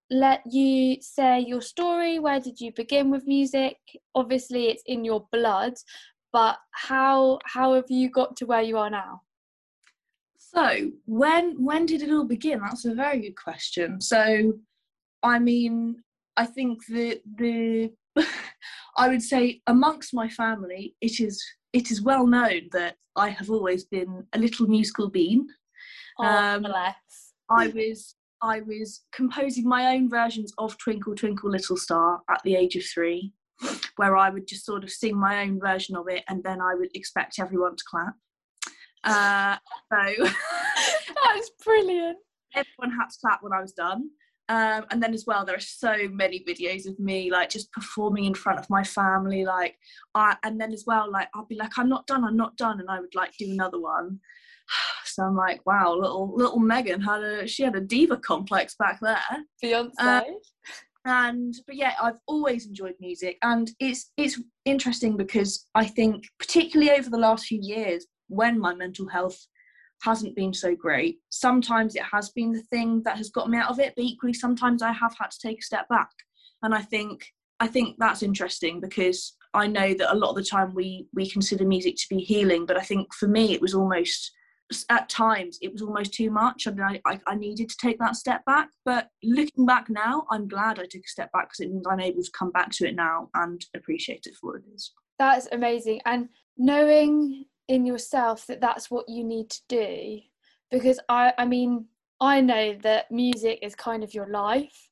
let 0.09 0.41
you 0.45 0.97
say 1.01 1.39
your 1.39 1.61
story. 1.61 2.19
Where 2.19 2.39
did 2.39 2.59
you 2.59 2.71
begin 2.75 3.09
with 3.09 3.25
music? 3.27 3.77
Obviously, 4.15 4.67
it's 4.67 4.83
in 4.85 5.03
your 5.03 5.27
blood, 5.31 5.73
but 6.31 6.57
how 6.71 7.39
how 7.45 7.73
have 7.75 7.89
you 7.89 8.09
got 8.09 8.35
to 8.37 8.45
where 8.45 8.61
you 8.61 8.77
are 8.77 8.89
now? 8.89 9.21
So 10.37 10.91
when 11.05 11.63
when 11.63 11.85
did 11.85 12.01
it 12.01 12.11
all 12.11 12.25
begin? 12.25 12.59
That's 12.59 12.85
a 12.85 12.93
very 12.93 13.21
good 13.21 13.35
question. 13.35 14.01
So, 14.01 14.53
I 15.23 15.39
mean, 15.39 16.03
I 16.37 16.45
think 16.45 16.85
that 16.87 17.21
the 17.37 17.91
I 18.97 19.09
would 19.09 19.23
say 19.23 19.61
amongst 19.67 20.13
my 20.13 20.29
family, 20.29 20.95
it 21.01 21.19
is 21.19 21.43
it 21.71 21.89
is 21.89 22.01
well 22.01 22.27
known 22.27 22.69
that 22.71 22.95
I 23.15 23.29
have 23.29 23.49
always 23.49 23.83
been 23.85 24.25
a 24.33 24.37
little 24.37 24.67
musical 24.67 25.09
bean. 25.09 25.47
Oh, 26.19 26.25
um, 26.25 26.63
bless. 26.63 27.33
I 27.49 27.67
was 27.67 28.15
I 28.43 28.59
was 28.59 29.05
composing 29.13 29.67
my 29.67 29.95
own 29.95 30.09
versions 30.09 30.53
of 30.57 30.77
Twinkle 30.77 31.15
Twinkle 31.15 31.49
Little 31.49 31.77
Star 31.77 32.21
at 32.29 32.41
the 32.43 32.55
age 32.55 32.75
of 32.75 32.83
three, 32.83 33.31
where 33.95 34.17
I 34.17 34.29
would 34.29 34.47
just 34.47 34.65
sort 34.65 34.83
of 34.83 34.91
sing 34.91 35.17
my 35.17 35.43
own 35.43 35.61
version 35.61 35.95
of 35.95 36.09
it 36.09 36.25
and 36.27 36.43
then 36.43 36.59
I 36.61 36.75
would 36.75 36.89
expect 36.93 37.39
everyone 37.39 37.77
to 37.77 37.83
clap. 37.89 38.13
Uh, 39.05 39.57
so 39.91 40.25
that's 41.23 41.51
brilliant. 41.63 42.17
Everyone 42.53 42.97
had 42.99 43.09
to 43.11 43.17
clap 43.21 43.41
when 43.41 43.53
I 43.53 43.61
was 43.61 43.71
done. 43.71 44.09
Um, 44.49 44.85
and 44.91 45.01
then 45.01 45.13
as 45.13 45.23
well, 45.25 45.45
there 45.45 45.55
are 45.55 45.61
so 45.61 46.09
many 46.11 46.43
videos 46.45 46.85
of 46.85 46.99
me 46.99 47.31
like 47.31 47.49
just 47.49 47.71
performing 47.71 48.25
in 48.25 48.33
front 48.33 48.59
of 48.59 48.69
my 48.69 48.83
family, 48.83 49.45
like, 49.45 49.77
I, 50.15 50.35
and 50.43 50.59
then 50.59 50.73
as 50.73 50.83
well, 50.85 51.09
like 51.09 51.29
I'll 51.33 51.45
be 51.45 51.55
like, 51.55 51.77
I'm 51.77 51.87
not 51.87 52.07
done, 52.07 52.25
I'm 52.25 52.35
not 52.35 52.57
done, 52.57 52.81
and 52.81 52.89
I 52.89 52.99
would 52.99 53.15
like 53.15 53.37
do 53.37 53.49
another 53.49 53.79
one. 53.79 54.19
So 55.13 55.23
I'm 55.23 55.35
like, 55.35 55.61
wow, 55.65 55.93
little 55.95 56.33
little 56.35 56.59
Megan 56.59 57.01
had 57.01 57.23
a 57.23 57.47
she 57.47 57.63
had 57.63 57.75
a 57.75 57.81
diva 57.81 58.17
complex 58.17 58.75
back 58.75 58.99
there. 59.01 59.19
Beyonce. 59.63 59.91
Uh, 59.99 60.21
and 61.05 61.53
but 61.67 61.75
yeah, 61.75 61.93
I've 62.01 62.19
always 62.27 62.65
enjoyed 62.65 62.95
music, 62.99 63.37
and 63.41 63.69
it's 63.79 64.11
it's 64.17 64.41
interesting 64.65 65.17
because 65.17 65.67
I 65.75 65.85
think 65.85 66.25
particularly 66.39 66.91
over 66.91 67.09
the 67.09 67.17
last 67.17 67.45
few 67.45 67.59
years, 67.61 68.07
when 68.27 68.59
my 68.59 68.73
mental 68.73 69.07
health 69.07 69.37
hasn't 70.01 70.35
been 70.35 70.53
so 70.53 70.75
great, 70.75 71.19
sometimes 71.29 71.95
it 71.95 72.03
has 72.11 72.29
been 72.31 72.51
the 72.51 72.63
thing 72.63 73.01
that 73.03 73.17
has 73.17 73.29
got 73.29 73.49
me 73.49 73.57
out 73.57 73.69
of 73.69 73.79
it. 73.79 73.93
But 73.95 74.05
equally, 74.05 74.33
sometimes 74.33 74.81
I 74.81 74.91
have 74.91 75.15
had 75.19 75.31
to 75.31 75.39
take 75.39 75.59
a 75.59 75.63
step 75.63 75.87
back, 75.89 76.11
and 76.61 76.73
I 76.73 76.81
think 76.81 77.25
I 77.59 77.67
think 77.67 77.97
that's 77.99 78.23
interesting 78.23 78.79
because 78.79 79.35
I 79.53 79.67
know 79.67 79.93
that 79.93 80.13
a 80.13 80.17
lot 80.17 80.31
of 80.31 80.35
the 80.35 80.43
time 80.43 80.73
we 80.73 81.07
we 81.13 81.29
consider 81.29 81.65
music 81.65 81.95
to 81.97 82.15
be 82.15 82.21
healing, 82.21 82.65
but 82.65 82.77
I 82.77 82.81
think 82.81 83.13
for 83.13 83.27
me 83.27 83.53
it 83.53 83.61
was 83.61 83.73
almost 83.73 84.31
at 84.89 85.09
times 85.09 85.57
it 85.61 85.71
was 85.71 85.81
almost 85.81 86.13
too 86.13 86.29
much 86.29 86.65
and 86.65 86.81
I, 86.81 87.01
I, 87.05 87.19
I, 87.27 87.35
needed 87.35 87.69
to 87.69 87.77
take 87.77 87.99
that 87.99 88.15
step 88.15 88.43
back. 88.45 88.69
But 88.85 89.09
looking 89.23 89.65
back 89.65 89.89
now 89.89 90.25
i'm 90.31 90.47
glad 90.47 90.79
i 90.79 90.85
took 90.85 91.05
a 91.05 91.07
step 91.07 91.31
back 91.31 91.49
because 91.49 91.61
it 91.61 91.71
means 91.71 91.85
i'm 91.89 91.99
able 91.99 92.23
to 92.23 92.31
come 92.37 92.51
back 92.51 92.71
to 92.71 92.87
it 92.87 92.95
now 92.95 93.29
and 93.35 93.63
appreciate 93.75 94.25
it 94.25 94.35
for 94.35 94.51
what 94.51 94.61
it 94.61 94.73
is. 94.73 94.91
That's 95.19 95.47
amazing. 95.51 96.01
And 96.05 96.29
knowing 96.57 97.45
in 97.67 97.85
yourself 97.85 98.45
that 98.47 98.61
that's 98.61 98.91
what 98.91 99.07
you 99.07 99.23
need 99.23 99.49
to 99.49 99.61
do 99.69 100.19
because 100.69 100.99
i 101.09 101.33
i 101.37 101.45
mean 101.45 101.85
i 102.19 102.41
know 102.41 102.75
that 102.81 103.09
music 103.09 103.59
is 103.61 103.73
kind 103.75 104.03
of 104.03 104.13
your 104.13 104.27
life 104.27 104.89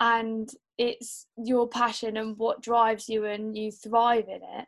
and 0.00 0.50
it's 0.78 1.26
your 1.36 1.68
passion 1.68 2.16
and 2.16 2.36
what 2.38 2.62
drives 2.62 3.08
you 3.08 3.26
and 3.26 3.56
you 3.56 3.70
thrive 3.70 4.28
in 4.28 4.40
it. 4.42 4.66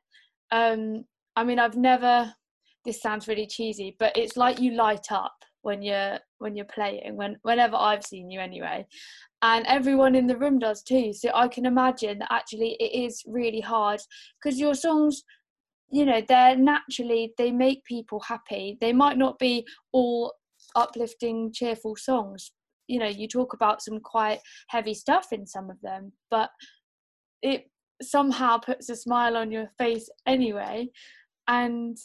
Um 0.51 1.05
i 1.37 1.45
mean 1.45 1.59
i've 1.59 1.77
never 1.77 2.35
this 2.85 3.01
sounds 3.01 3.29
really 3.29 3.47
cheesy, 3.47 3.97
but 3.99 4.17
it's 4.17 4.37
like 4.37 4.61
you 4.61 4.73
light 4.73 5.11
up 5.11 5.35
when 5.63 5.83
you're 5.83 6.19
when 6.39 6.57
you're 6.57 6.67
playing. 6.67 7.17
When 7.17 7.37
whenever 7.43 7.77
I've 7.77 8.05
seen 8.05 8.31
you 8.31 8.41
anyway, 8.41 8.87
and 9.43 9.67
everyone 9.67 10.15
in 10.15 10.27
the 10.27 10.37
room 10.37 10.59
does 10.59 10.83
too. 10.83 11.13
So 11.13 11.31
I 11.35 11.49
can 11.49 11.67
imagine 11.67 12.19
that 12.19 12.33
actually 12.33 12.77
it 12.81 13.05
is 13.05 13.23
really 13.27 13.61
hard 13.61 14.01
because 14.43 14.59
your 14.59 14.75
songs, 14.75 15.23
you 15.91 16.05
know, 16.05 16.23
they're 16.27 16.57
naturally 16.57 17.33
they 17.39 17.51
make 17.51 17.85
people 17.85 18.21
happy. 18.21 18.79
They 18.81 18.93
might 18.93 19.19
not 19.19 19.39
be 19.39 19.67
all 19.93 20.33
uplifting, 20.77 21.53
cheerful 21.53 21.97
songs. 21.97 22.53
You 22.89 22.99
know, 22.99 23.07
you 23.07 23.29
talk 23.29 23.55
about 23.55 23.83
some 23.83 24.01
quite 24.01 24.41
heavy 24.69 24.95
stuff 24.95 25.29
in 25.33 25.47
some 25.47 25.71
of 25.71 25.81
them, 25.83 26.13
but 26.31 26.51
it 27.43 27.65
somehow 28.03 28.59
puts 28.59 28.89
a 28.89 28.97
smile 28.97 29.37
on 29.37 29.53
your 29.53 29.71
face 29.79 30.09
anyway 30.27 30.89
and 31.49 31.97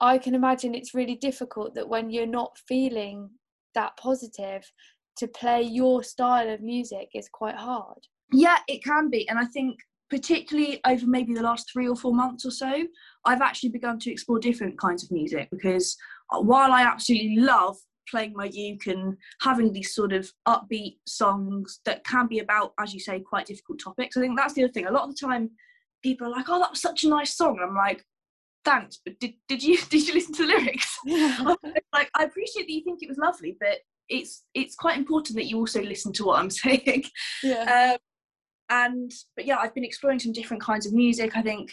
I 0.00 0.18
can 0.18 0.34
imagine 0.34 0.74
it's 0.74 0.94
really 0.94 1.16
difficult 1.16 1.74
that 1.74 1.88
when 1.88 2.10
you're 2.10 2.26
not 2.26 2.58
feeling 2.68 3.30
that 3.74 3.96
positive, 3.96 4.70
to 5.16 5.26
play 5.28 5.62
your 5.62 6.02
style 6.02 6.48
of 6.50 6.60
music 6.60 7.08
is 7.14 7.28
quite 7.32 7.56
hard. 7.56 8.06
Yeah, 8.32 8.58
it 8.68 8.84
can 8.84 9.08
be. 9.08 9.28
And 9.28 9.38
I 9.38 9.46
think, 9.46 9.78
particularly 10.10 10.80
over 10.86 11.06
maybe 11.06 11.34
the 11.34 11.42
last 11.42 11.70
three 11.72 11.88
or 11.88 11.96
four 11.96 12.14
months 12.14 12.44
or 12.44 12.50
so, 12.50 12.84
I've 13.24 13.40
actually 13.40 13.70
begun 13.70 13.98
to 14.00 14.10
explore 14.10 14.38
different 14.38 14.78
kinds 14.78 15.04
of 15.04 15.10
music 15.10 15.48
because 15.50 15.96
uh, 16.32 16.40
while 16.40 16.72
I 16.72 16.82
absolutely 16.82 17.38
love 17.38 17.76
playing 18.08 18.34
my 18.36 18.48
uke 18.52 18.86
and 18.86 19.16
having 19.40 19.72
these 19.72 19.94
sort 19.94 20.12
of 20.12 20.30
upbeat 20.46 20.98
songs 21.06 21.80
that 21.84 22.04
can 22.04 22.28
be 22.28 22.38
about, 22.38 22.72
as 22.78 22.94
you 22.94 23.00
say, 23.00 23.20
quite 23.20 23.46
difficult 23.46 23.80
topics, 23.82 24.16
I 24.16 24.20
think 24.20 24.36
that's 24.36 24.54
the 24.54 24.64
other 24.64 24.72
thing. 24.72 24.86
A 24.86 24.92
lot 24.92 25.08
of 25.08 25.16
the 25.16 25.26
time, 25.26 25.50
people 26.02 26.26
are 26.26 26.30
like, 26.30 26.46
"Oh, 26.48 26.58
that 26.60 26.70
was 26.70 26.80
such 26.80 27.04
a 27.04 27.08
nice 27.08 27.36
song," 27.36 27.58
and 27.60 27.70
I'm 27.70 27.74
like, 27.74 28.04
"Thanks, 28.66 28.98
but 29.04 29.18
did, 29.20 29.34
did 29.48 29.62
you 29.62 29.78
did 29.90 30.06
you 30.06 30.14
listen 30.14 30.34
to 30.34 30.46
the 30.46 30.52
lyrics?" 30.52 30.98
Yeah. 31.06 31.54
like, 31.92 32.10
I 32.14 32.24
appreciate 32.24 32.66
that 32.66 32.72
you 32.72 32.82
think 32.82 33.02
it 33.02 33.08
was 33.08 33.18
lovely, 33.18 33.56
but 33.58 33.78
it's 34.08 34.44
it's 34.54 34.74
quite 34.74 34.98
important 34.98 35.36
that 35.36 35.46
you 35.46 35.56
also 35.58 35.82
listen 35.82 36.12
to 36.14 36.24
what 36.24 36.40
I'm 36.40 36.50
saying. 36.50 37.04
yeah. 37.42 37.92
Um, 37.92 37.98
and 38.68 39.12
but 39.36 39.46
yeah, 39.46 39.58
I've 39.58 39.74
been 39.74 39.84
exploring 39.84 40.18
some 40.18 40.32
different 40.32 40.62
kinds 40.62 40.86
of 40.86 40.92
music. 40.92 41.36
I 41.36 41.42
think 41.42 41.72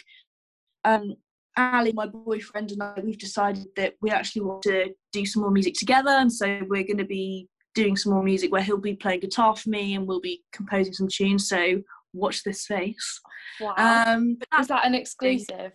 um, 0.84 1.16
Ali, 1.56 1.92
my 1.92 2.06
boyfriend, 2.06 2.70
and 2.70 2.82
I, 2.82 2.94
we've 3.02 3.18
decided 3.18 3.66
that 3.76 3.94
we 4.00 4.10
actually 4.10 4.42
want 4.42 4.62
to 4.62 4.94
do 5.12 5.26
some 5.26 5.42
more 5.42 5.50
music 5.50 5.74
together, 5.74 6.10
and 6.10 6.32
so 6.32 6.60
we're 6.68 6.84
going 6.84 6.98
to 6.98 7.04
be 7.04 7.48
doing 7.74 7.96
some 7.96 8.12
more 8.12 8.22
music 8.22 8.52
where 8.52 8.62
he'll 8.62 8.78
be 8.78 8.94
playing 8.94 9.20
guitar 9.20 9.56
for 9.56 9.68
me, 9.68 9.94
and 9.94 10.06
we'll 10.06 10.20
be 10.20 10.44
composing 10.52 10.92
some 10.92 11.08
tunes. 11.08 11.48
So 11.48 11.82
watch 12.12 12.44
this 12.44 12.62
space. 12.62 13.20
wow. 13.60 13.74
Um, 13.76 14.38
but 14.38 14.60
is 14.60 14.68
that 14.68 14.86
an 14.86 14.94
exclusive? 14.94 15.72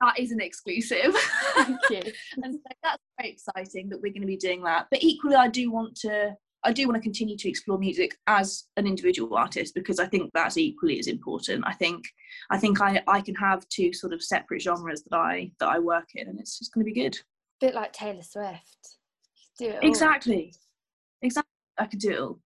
That 0.00 0.18
is 0.18 0.32
an 0.32 0.40
exclusive. 0.40 1.14
Thank 1.54 1.78
you. 1.90 2.12
and 2.42 2.54
so 2.54 2.60
that's 2.82 3.02
very 3.18 3.32
exciting 3.32 3.88
that 3.90 4.00
we're 4.00 4.12
going 4.12 4.22
to 4.22 4.26
be 4.26 4.36
doing 4.36 4.62
that. 4.64 4.86
But 4.90 5.02
equally, 5.02 5.36
I 5.36 5.48
do 5.48 5.70
want 5.70 5.94
to. 5.96 6.34
I 6.62 6.74
do 6.74 6.86
want 6.86 6.96
to 6.96 7.02
continue 7.02 7.38
to 7.38 7.48
explore 7.48 7.78
music 7.78 8.18
as 8.26 8.64
an 8.76 8.86
individual 8.86 9.34
artist 9.34 9.74
because 9.74 9.98
I 9.98 10.04
think 10.06 10.30
that's 10.34 10.58
equally 10.58 10.98
as 10.98 11.06
important. 11.06 11.64
I 11.66 11.72
think 11.72 12.04
I 12.50 12.58
think 12.58 12.82
I, 12.82 13.02
I 13.06 13.22
can 13.22 13.34
have 13.36 13.66
two 13.70 13.94
sort 13.94 14.12
of 14.12 14.22
separate 14.22 14.60
genres 14.60 15.02
that 15.04 15.16
I 15.16 15.52
that 15.58 15.70
I 15.70 15.78
work 15.78 16.08
in 16.14 16.28
and 16.28 16.38
it's 16.38 16.58
just 16.58 16.74
going 16.74 16.84
to 16.84 16.92
be 16.92 17.00
good. 17.00 17.16
A 17.16 17.66
bit 17.66 17.74
like 17.74 17.94
Taylor 17.94 18.22
Swift. 18.22 18.98
Do 19.58 19.68
it 19.68 19.76
all. 19.82 19.88
Exactly. 19.88 20.52
Exactly. 21.22 21.50
I 21.78 21.86
could 21.86 21.98
do 21.98 22.10
it 22.10 22.20
all. 22.20 22.40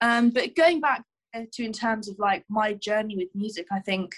Um, 0.00 0.30
but 0.30 0.56
going 0.56 0.80
back 0.80 1.04
to 1.34 1.64
in 1.64 1.72
terms 1.72 2.08
of 2.08 2.18
like 2.18 2.44
my 2.48 2.72
journey 2.74 3.16
with 3.16 3.28
music, 3.34 3.66
I 3.70 3.78
think 3.78 4.14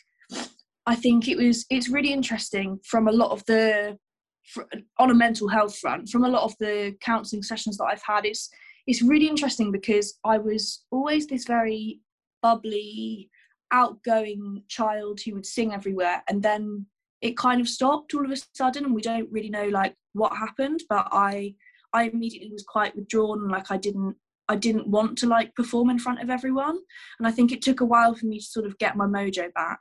I 0.86 0.94
think 0.96 1.28
it 1.28 1.36
was 1.36 1.64
it's 1.70 1.88
really 1.88 2.12
interesting 2.12 2.78
from 2.84 3.08
a 3.08 3.12
lot 3.12 3.30
of 3.30 3.44
the 3.46 3.96
fr- 4.44 4.62
on 4.98 5.10
a 5.10 5.14
mental 5.14 5.48
health 5.48 5.78
front 5.78 6.08
from 6.08 6.24
a 6.24 6.28
lot 6.28 6.42
of 6.42 6.54
the 6.58 6.94
counselling 7.00 7.42
sessions 7.42 7.76
that 7.78 7.84
I've 7.84 8.02
had. 8.02 8.24
It's 8.24 8.50
it's 8.86 9.02
really 9.02 9.28
interesting 9.28 9.70
because 9.70 10.18
I 10.24 10.38
was 10.38 10.84
always 10.90 11.26
this 11.26 11.44
very 11.44 12.00
bubbly, 12.42 13.30
outgoing 13.72 14.64
child 14.68 15.20
who 15.24 15.34
would 15.34 15.46
sing 15.46 15.72
everywhere, 15.72 16.22
and 16.28 16.42
then 16.42 16.86
it 17.20 17.36
kind 17.36 17.60
of 17.60 17.68
stopped 17.68 18.12
all 18.14 18.24
of 18.24 18.32
a 18.32 18.36
sudden, 18.54 18.84
and 18.84 18.94
we 18.94 19.02
don't 19.02 19.30
really 19.30 19.50
know 19.50 19.68
like 19.68 19.94
what 20.14 20.36
happened. 20.36 20.82
But 20.88 21.06
I 21.12 21.54
I 21.92 22.04
immediately 22.04 22.50
was 22.50 22.64
quite 22.64 22.96
withdrawn, 22.96 23.48
like 23.48 23.70
I 23.70 23.76
didn't 23.76 24.16
I 24.48 24.56
didn't 24.56 24.88
want 24.88 25.16
to 25.18 25.28
like 25.28 25.54
perform 25.54 25.90
in 25.90 26.00
front 26.00 26.20
of 26.20 26.30
everyone, 26.30 26.78
and 27.18 27.28
I 27.28 27.30
think 27.30 27.52
it 27.52 27.62
took 27.62 27.80
a 27.80 27.86
while 27.86 28.14
for 28.16 28.26
me 28.26 28.40
to 28.40 28.44
sort 28.44 28.66
of 28.66 28.78
get 28.78 28.96
my 28.96 29.06
mojo 29.06 29.52
back. 29.54 29.78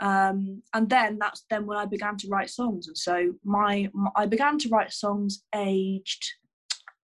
Um, 0.00 0.62
and 0.74 0.88
then 0.88 1.18
that's 1.20 1.44
then 1.50 1.66
when 1.66 1.78
I 1.78 1.86
began 1.86 2.16
to 2.18 2.28
write 2.28 2.50
songs, 2.50 2.88
and 2.88 2.98
so 2.98 3.34
my, 3.44 3.88
my 3.94 4.10
I 4.16 4.26
began 4.26 4.58
to 4.58 4.68
write 4.68 4.92
songs 4.92 5.42
aged. 5.54 6.24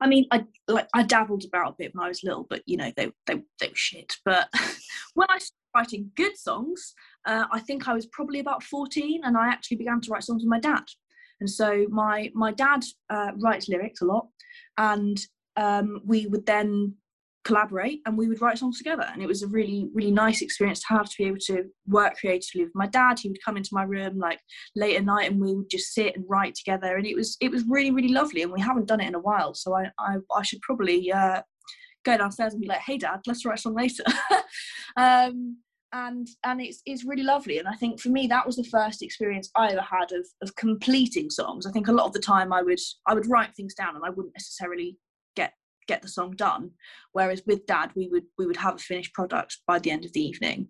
I 0.02 0.08
mean, 0.08 0.26
I 0.32 0.46
like 0.68 0.88
I 0.94 1.04
dabbled 1.04 1.44
about 1.46 1.74
a 1.74 1.76
bit 1.78 1.94
when 1.94 2.06
I 2.06 2.08
was 2.08 2.24
little, 2.24 2.48
but 2.50 2.64
you 2.66 2.78
know 2.78 2.92
they 2.96 3.12
they 3.28 3.44
they 3.60 3.68
were 3.68 3.76
shit. 3.76 4.16
But 4.26 4.50
when 5.14 5.28
I 5.30 5.38
started 5.38 5.54
writing 5.76 6.12
good 6.16 6.38
songs, 6.38 6.94
uh, 7.26 7.46
I 7.52 7.60
think 7.60 7.88
I 7.88 7.94
was 7.94 8.08
probably 8.08 8.40
about 8.40 8.64
fourteen, 8.64 9.22
and 9.24 9.38
I 9.38 9.50
actually 9.50 9.78
began 9.78 10.02
to 10.02 10.12
write 10.12 10.24
songs 10.24 10.44
with 10.44 10.50
my 10.50 10.60
dad. 10.60 10.84
And 11.40 11.50
so 11.50 11.86
my 11.90 12.32
my 12.34 12.52
dad 12.52 12.84
uh, 13.10 13.32
writes 13.38 13.70
lyrics 13.70 14.02
a 14.02 14.06
lot, 14.06 14.28
and 14.78 15.20
um, 15.58 16.02
we 16.06 16.28
would 16.28 16.46
then 16.46 16.96
collaborate 17.50 18.02
and 18.06 18.18
we 18.18 18.28
would 18.28 18.42
write 18.42 18.60
songs 18.60 18.78
together. 18.78 19.08
And 19.12 19.22
it 19.22 19.28
was 19.28 19.42
a 19.42 19.48
really 19.48 19.90
really 19.94 20.12
nice 20.12 20.42
experience 20.42 20.80
to 20.82 20.88
have 20.90 21.10
to 21.10 21.16
be 21.18 21.26
able 21.26 21.44
to 21.48 21.66
work 21.88 22.18
creatively 22.20 22.64
with 22.64 22.76
my 22.76 22.88
dad. 22.88 23.18
He 23.20 23.30
would 23.30 23.44
come 23.44 23.58
into 23.58 23.72
my 23.74 23.84
room 23.84 24.20
like 24.20 24.40
late 24.76 24.98
at 24.98 25.06
night, 25.06 25.32
and 25.32 25.42
we 25.42 25.54
would 25.56 25.70
just 25.70 25.94
sit 25.94 26.16
and 26.16 26.26
write 26.30 26.56
together. 26.56 26.96
And 26.96 27.08
it 27.08 27.16
was 27.16 27.38
it 27.42 27.52
was 27.52 27.64
really 27.68 27.92
really 27.92 28.14
lovely. 28.22 28.44
And 28.44 28.52
we 28.52 28.62
haven't 28.62 28.88
done 28.88 29.02
it 29.02 29.08
in 29.08 29.16
a 29.16 29.26
while, 29.30 29.54
so 29.54 29.74
I 29.74 29.92
I, 30.00 30.18
I 30.36 30.44
should 30.44 30.62
probably 30.62 31.12
uh, 31.12 31.42
go 32.06 32.18
downstairs 32.18 32.54
and 32.54 32.62
be 32.62 32.68
like, 32.68 32.82
hey 32.82 32.98
dad, 32.98 33.22
let's 33.28 33.44
write 33.46 33.60
a 33.60 33.62
song 33.62 33.76
later. 33.76 34.04
um, 34.98 35.58
and 35.92 36.28
and 36.44 36.62
it's 36.62 36.84
it's 36.86 37.04
really 37.04 37.24
lovely 37.24 37.58
and 37.58 37.68
i 37.68 37.74
think 37.74 38.00
for 38.00 38.10
me 38.10 38.28
that 38.28 38.46
was 38.46 38.56
the 38.56 38.64
first 38.66 39.02
experience 39.02 39.50
i 39.56 39.72
ever 39.72 39.82
had 39.82 40.12
of 40.12 40.24
of 40.44 40.56
completing 40.56 41.32
songs 41.32 41.66
i 41.66 41.72
think 41.72 41.88
a 41.88 41.92
lot 41.92 42.06
of 42.06 42.14
the 42.14 42.20
time 42.20 42.54
i 42.54 42.62
would 42.62 42.80
i 43.08 43.14
would 43.16 43.28
write 43.28 43.56
things 43.56 43.74
down 43.74 43.96
and 43.96 44.06
i 44.06 44.10
wouldn't 44.10 44.36
necessarily 44.36 44.96
get 45.90 46.02
the 46.02 46.08
song 46.18 46.32
done 46.36 46.72
whereas 47.14 47.42
with 47.48 47.66
dad 47.66 47.90
we 47.96 48.08
would 48.08 48.28
we 48.38 48.46
would 48.46 48.62
have 48.66 48.76
a 48.76 48.86
finished 48.92 49.14
product 49.14 49.58
by 49.68 49.78
the 49.80 49.92
end 49.92 50.06
of 50.06 50.14
the 50.14 50.26
evening 50.30 50.68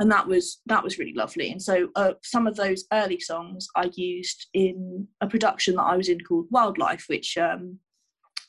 and 0.00 0.10
that 0.10 0.26
was 0.26 0.60
that 0.66 0.82
was 0.82 0.98
really 0.98 1.14
lovely 1.14 1.50
and 1.52 1.62
so 1.62 1.88
uh, 1.96 2.14
some 2.22 2.46
of 2.46 2.56
those 2.56 2.84
early 2.92 3.20
songs 3.20 3.68
i 3.76 3.90
used 3.94 4.46
in 4.54 5.06
a 5.20 5.26
production 5.26 5.76
that 5.76 5.90
i 5.92 5.96
was 5.96 6.08
in 6.08 6.18
called 6.20 6.46
wildlife 6.50 7.04
which 7.08 7.36
um, 7.38 7.78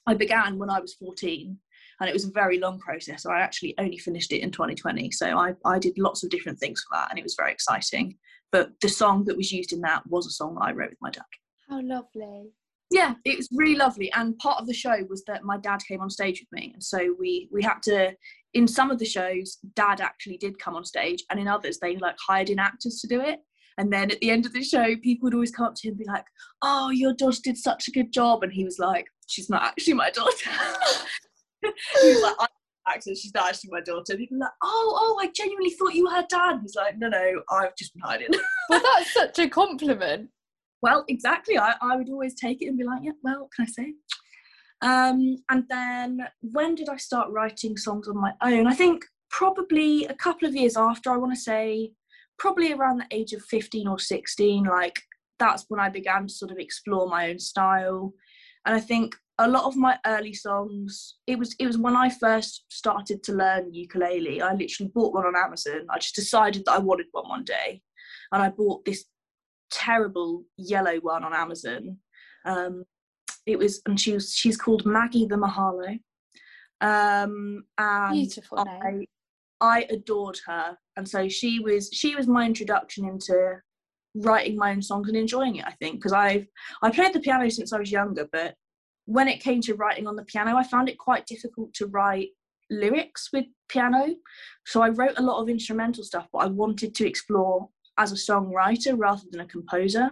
i 0.07 0.13
began 0.13 0.57
when 0.57 0.69
i 0.69 0.79
was 0.79 0.95
14 0.95 1.57
and 1.99 2.09
it 2.09 2.13
was 2.13 2.25
a 2.25 2.31
very 2.31 2.59
long 2.59 2.79
process. 2.79 3.23
So 3.23 3.31
I 3.31 3.39
actually 3.39 3.73
only 3.77 3.97
finished 3.97 4.33
it 4.33 4.41
in 4.41 4.51
2020. 4.51 5.11
So 5.11 5.37
I, 5.37 5.53
I 5.65 5.79
did 5.79 5.97
lots 5.97 6.23
of 6.23 6.29
different 6.29 6.59
things 6.59 6.81
for 6.81 6.97
that, 6.97 7.09
and 7.09 7.17
it 7.17 7.23
was 7.23 7.35
very 7.35 7.51
exciting. 7.51 8.17
But 8.51 8.71
the 8.81 8.89
song 8.89 9.23
that 9.25 9.37
was 9.37 9.51
used 9.51 9.73
in 9.73 9.81
that 9.81 10.03
was 10.07 10.27
a 10.27 10.31
song 10.31 10.55
that 10.55 10.65
I 10.65 10.71
wrote 10.71 10.89
with 10.89 11.01
my 11.01 11.09
dad. 11.09 11.23
How 11.69 11.81
lovely. 11.81 12.51
Yeah, 12.91 13.15
it 13.25 13.37
was 13.37 13.49
really 13.51 13.75
lovely. 13.75 14.11
And 14.13 14.37
part 14.37 14.61
of 14.61 14.67
the 14.67 14.73
show 14.73 14.95
was 15.09 15.23
that 15.25 15.43
my 15.43 15.57
dad 15.57 15.79
came 15.87 16.01
on 16.01 16.09
stage 16.09 16.41
with 16.41 16.59
me, 16.59 16.71
and 16.73 16.83
so 16.83 17.15
we 17.19 17.49
we 17.51 17.63
had 17.63 17.81
to. 17.83 18.13
In 18.53 18.67
some 18.69 18.89
of 18.89 18.99
the 18.99 19.05
shows, 19.05 19.57
dad 19.75 19.99
actually 19.99 20.37
did 20.37 20.59
come 20.59 20.75
on 20.75 20.85
stage, 20.85 21.23
and 21.29 21.39
in 21.39 21.47
others, 21.47 21.79
they 21.79 21.97
like 21.97 22.15
hired 22.25 22.49
in 22.49 22.59
actors 22.59 22.99
to 23.01 23.07
do 23.07 23.19
it. 23.21 23.39
And 23.77 23.91
then 23.91 24.09
at 24.11 24.19
the 24.21 24.31
end 24.31 24.45
of 24.45 24.53
the 24.53 24.63
show, 24.63 24.95
people 25.03 25.25
would 25.25 25.33
always 25.33 25.51
come 25.51 25.65
up 25.65 25.75
to 25.75 25.87
him 25.87 25.93
and 25.93 25.99
be 25.99 26.05
like, 26.05 26.25
"Oh, 26.61 26.89
your 26.91 27.13
daughter 27.13 27.39
did 27.43 27.57
such 27.57 27.87
a 27.87 27.91
good 27.91 28.13
job," 28.13 28.43
and 28.43 28.53
he 28.53 28.63
was 28.63 28.79
like, 28.79 29.07
"She's 29.27 29.49
not 29.49 29.63
actually 29.63 29.93
my 29.93 30.11
daughter." 30.11 30.51
he 31.61 31.69
was 32.09 32.21
like, 32.21 32.49
actor, 32.87 33.15
she's 33.15 33.33
not 33.33 33.49
actually 33.49 33.71
my 33.71 33.81
daughter. 33.81 34.15
People 34.15 34.39
like, 34.39 34.51
oh, 34.63 34.97
oh, 34.99 35.19
I 35.21 35.29
genuinely 35.35 35.71
thought 35.71 35.93
you 35.93 36.05
were 36.05 36.11
her 36.11 36.25
dad. 36.29 36.59
He's 36.61 36.75
like, 36.75 36.97
no, 36.97 37.07
no, 37.07 37.41
I've 37.49 37.75
just 37.75 37.93
been 37.93 38.01
hiding. 38.03 38.29
Well, 38.69 38.81
that's 38.81 39.13
such 39.13 39.39
a 39.39 39.47
compliment. 39.47 40.29
Well, 40.85 41.03
exactly. 41.07 41.57
I, 41.57 41.73
I 41.81 41.95
would 41.95 42.11
always 42.11 42.35
take 42.35 42.61
it 42.61 42.67
and 42.67 42.77
be 42.77 42.83
like, 42.83 42.99
yeah, 43.01 43.13
well, 43.23 43.41
what 43.41 43.51
can 43.55 43.65
I 43.65 43.71
say? 43.71 43.93
Um, 44.83 45.37
and 45.49 45.63
then 45.67 46.27
when 46.41 46.75
did 46.75 46.89
I 46.89 46.97
start 46.97 47.31
writing 47.31 47.75
songs 47.75 48.07
on 48.07 48.21
my 48.21 48.33
own? 48.43 48.67
I 48.67 48.75
think 48.75 49.03
probably 49.31 50.05
a 50.05 50.13
couple 50.13 50.47
of 50.47 50.55
years 50.55 50.77
after, 50.77 51.09
I 51.09 51.17
want 51.17 51.33
to 51.33 51.39
say 51.39 51.91
probably 52.37 52.71
around 52.71 52.99
the 52.99 53.07
age 53.09 53.33
of 53.33 53.41
15 53.45 53.87
or 53.87 53.97
16, 53.97 54.65
like 54.65 55.01
that's 55.39 55.65
when 55.69 55.79
I 55.79 55.89
began 55.89 56.27
to 56.27 56.33
sort 56.33 56.51
of 56.51 56.59
explore 56.59 57.09
my 57.09 57.31
own 57.31 57.39
style. 57.39 58.13
And 58.67 58.75
I 58.75 58.79
think 58.79 59.15
a 59.39 59.49
lot 59.49 59.63
of 59.63 59.75
my 59.75 59.97
early 60.05 60.33
songs 60.33 61.15
it 61.25 61.37
was 61.37 61.53
it 61.59 61.67
was 61.67 61.77
when 61.77 61.93
i 61.93 62.07
first 62.07 62.63
started 62.69 63.21
to 63.21 63.33
learn 63.33 63.73
ukulele 63.73 64.41
i 64.41 64.53
literally 64.53 64.89
bought 64.95 65.13
one 65.13 65.25
on 65.25 65.35
amazon 65.35 65.85
i 65.89 65.99
just 65.99 66.15
decided 66.15 66.63
that 66.63 66.71
i 66.71 66.77
wanted 66.77 67.05
one 67.11 67.27
one 67.27 67.43
day 67.43 67.81
and 68.31 68.41
i 68.41 68.47
bought 68.47 68.85
this 68.85 69.03
terrible 69.75 70.43
yellow 70.57 70.95
one 70.97 71.23
on 71.23 71.33
amazon 71.33 71.97
um, 72.45 72.83
it 73.45 73.57
was 73.57 73.81
and 73.85 73.99
she 73.99 74.13
was 74.13 74.33
she's 74.33 74.57
called 74.57 74.85
maggie 74.85 75.25
the 75.25 75.35
mahalo 75.35 75.99
um, 76.81 77.63
and 77.77 78.13
Beautiful 78.13 78.59
I, 78.59 78.91
name. 78.91 79.05
I 79.61 79.85
adored 79.89 80.39
her 80.45 80.77
and 80.97 81.07
so 81.07 81.27
she 81.27 81.59
was 81.59 81.89
she 81.91 82.15
was 82.15 82.27
my 82.27 82.45
introduction 82.45 83.07
into 83.07 83.59
writing 84.15 84.55
my 84.55 84.71
own 84.71 84.81
songs 84.81 85.09
and 85.09 85.17
enjoying 85.17 85.57
it 85.57 85.65
i 85.65 85.71
think 85.71 85.95
because 85.95 86.13
i've 86.13 86.45
i 86.81 86.89
played 86.89 87.13
the 87.13 87.19
piano 87.19 87.49
since 87.49 87.73
i 87.73 87.79
was 87.79 87.91
younger 87.91 88.27
but 88.31 88.55
when 89.05 89.27
it 89.27 89.39
came 89.39 89.61
to 89.61 89.75
writing 89.75 90.07
on 90.07 90.15
the 90.15 90.25
piano, 90.25 90.57
I 90.57 90.63
found 90.63 90.89
it 90.89 90.97
quite 90.97 91.25
difficult 91.25 91.73
to 91.75 91.87
write 91.87 92.29
lyrics 92.69 93.29
with 93.31 93.45
piano. 93.69 94.15
So 94.65 94.81
I 94.81 94.89
wrote 94.89 95.17
a 95.17 95.23
lot 95.23 95.41
of 95.41 95.49
instrumental 95.49 96.03
stuff, 96.03 96.27
but 96.33 96.39
I 96.39 96.47
wanted 96.47 96.95
to 96.95 97.07
explore 97.07 97.69
as 97.97 98.11
a 98.11 98.15
songwriter 98.15 98.95
rather 98.97 99.23
than 99.31 99.41
a 99.41 99.47
composer. 99.47 100.09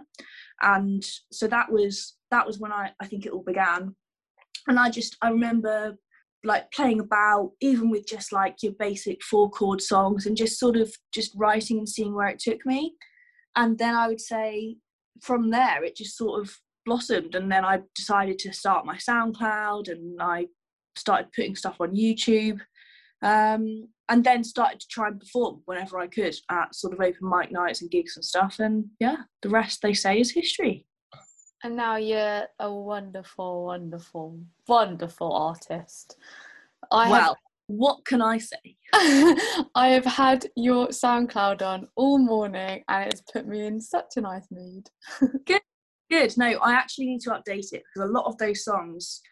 And 0.62 1.04
so 1.32 1.46
that 1.48 1.70
was 1.70 2.16
that 2.30 2.46
was 2.46 2.58
when 2.58 2.72
I, 2.72 2.90
I 3.00 3.06
think 3.06 3.26
it 3.26 3.32
all 3.32 3.42
began. 3.42 3.94
And 4.66 4.78
I 4.78 4.90
just 4.90 5.16
I 5.22 5.30
remember 5.30 5.96
like 6.42 6.70
playing 6.72 7.00
about 7.00 7.52
even 7.60 7.90
with 7.90 8.06
just 8.06 8.32
like 8.32 8.56
your 8.62 8.72
basic 8.78 9.22
four 9.22 9.50
chord 9.50 9.80
songs 9.80 10.26
and 10.26 10.36
just 10.36 10.58
sort 10.58 10.76
of 10.76 10.94
just 11.12 11.32
writing 11.34 11.78
and 11.78 11.88
seeing 11.88 12.14
where 12.14 12.28
it 12.28 12.38
took 12.38 12.64
me. 12.66 12.94
And 13.56 13.78
then 13.78 13.94
I 13.94 14.08
would 14.08 14.20
say 14.20 14.76
from 15.22 15.50
there 15.50 15.82
it 15.84 15.96
just 15.96 16.16
sort 16.16 16.40
of 16.40 16.54
blossomed 16.84 17.34
and 17.34 17.50
then 17.50 17.64
I 17.64 17.80
decided 17.94 18.38
to 18.40 18.52
start 18.52 18.84
my 18.84 18.96
SoundCloud 18.96 19.88
and 19.90 20.20
I 20.20 20.46
started 20.96 21.32
putting 21.34 21.56
stuff 21.56 21.76
on 21.80 21.96
YouTube 21.96 22.60
um, 23.24 23.88
and 24.10 24.22
then 24.22 24.44
started 24.44 24.78
to 24.80 24.86
try 24.88 25.08
and 25.08 25.18
perform 25.18 25.62
whenever 25.64 25.98
I 25.98 26.06
could 26.06 26.36
at 26.50 26.74
sort 26.74 26.92
of 26.92 27.00
open 27.00 27.28
mic 27.28 27.50
nights 27.50 27.80
and 27.80 27.90
gigs 27.90 28.16
and 28.16 28.24
stuff. 28.24 28.56
And 28.60 28.86
yeah 29.00 29.16
the 29.42 29.48
rest 29.48 29.82
they 29.82 29.94
say 29.94 30.20
is 30.20 30.30
history. 30.30 30.86
And 31.62 31.76
now 31.76 31.96
you're 31.96 32.44
a 32.60 32.72
wonderful 32.72 33.64
wonderful 33.64 34.38
wonderful 34.68 35.32
artist. 35.32 36.16
I 36.92 37.10
well 37.10 37.28
have, 37.28 37.36
what 37.66 38.04
can 38.04 38.20
I 38.20 38.36
say? 38.36 38.76
I 38.92 39.88
have 39.88 40.04
had 40.04 40.46
your 40.54 40.88
SoundCloud 40.88 41.62
on 41.62 41.88
all 41.96 42.18
morning 42.18 42.84
and 42.88 43.10
it's 43.10 43.22
put 43.32 43.48
me 43.48 43.66
in 43.66 43.80
such 43.80 44.16
a 44.16 44.20
nice 44.20 44.46
mood. 44.50 44.88
Good 45.46 45.62
good. 46.10 46.36
No 46.36 46.46
I 46.58 46.74
actually 46.74 47.06
need 47.06 47.22
to 47.22 47.30
update 47.30 47.72
it 47.72 47.82
because 47.94 48.06
a 48.06 48.12
lot 48.12 48.26
of 48.26 48.36
those 48.36 48.62
songs 48.62 49.22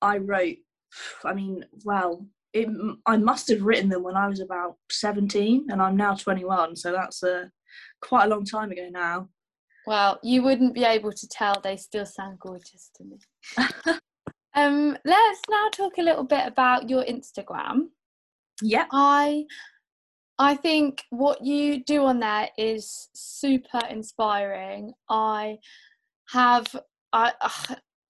I 0.00 0.16
wrote 0.16 0.56
I 1.24 1.34
mean 1.34 1.66
well 1.84 2.26
it, 2.52 2.68
I 3.06 3.16
must 3.16 3.48
have 3.48 3.62
written 3.62 3.88
them 3.88 4.02
when 4.02 4.16
I 4.16 4.28
was 4.28 4.40
about 4.40 4.76
17 4.90 5.66
and 5.70 5.80
I'm 5.80 5.96
now 5.96 6.14
21 6.14 6.76
so 6.76 6.92
that's 6.92 7.22
a 7.22 7.50
quite 8.00 8.26
a 8.26 8.28
long 8.28 8.44
time 8.44 8.70
ago 8.70 8.88
now. 8.90 9.28
Well 9.86 10.18
you 10.22 10.42
wouldn't 10.42 10.74
be 10.74 10.84
able 10.84 11.12
to 11.12 11.28
tell 11.28 11.60
they 11.62 11.76
still 11.76 12.06
sound 12.06 12.38
gorgeous 12.38 12.90
to 12.96 13.04
me. 13.04 13.98
Um 14.54 14.98
let's 15.06 15.40
now 15.48 15.68
talk 15.72 15.96
a 15.96 16.02
little 16.02 16.24
bit 16.24 16.46
about 16.46 16.90
your 16.90 17.04
Instagram. 17.04 17.86
Yeah. 18.60 18.84
I 18.92 19.46
I 20.38 20.56
think 20.56 21.02
what 21.10 21.44
you 21.44 21.82
do 21.84 22.04
on 22.04 22.20
there 22.20 22.50
is 22.58 23.08
super 23.14 23.80
inspiring. 23.88 24.92
I 25.08 25.58
have 26.30 26.66
I 27.12 27.32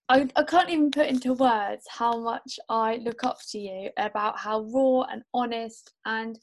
I, 0.09 0.29
I 0.37 0.43
can't 0.43 0.71
even 0.71 0.91
put 0.91 1.07
into 1.07 1.33
words 1.33 1.87
how 1.89 2.19
much 2.19 2.59
I 2.69 2.97
look 2.97 3.25
up 3.25 3.39
to 3.51 3.59
you 3.59 3.91
about 3.97 4.39
how 4.39 4.63
raw 4.63 5.03
and 5.03 5.23
honest 5.33 5.93
and 6.05 6.39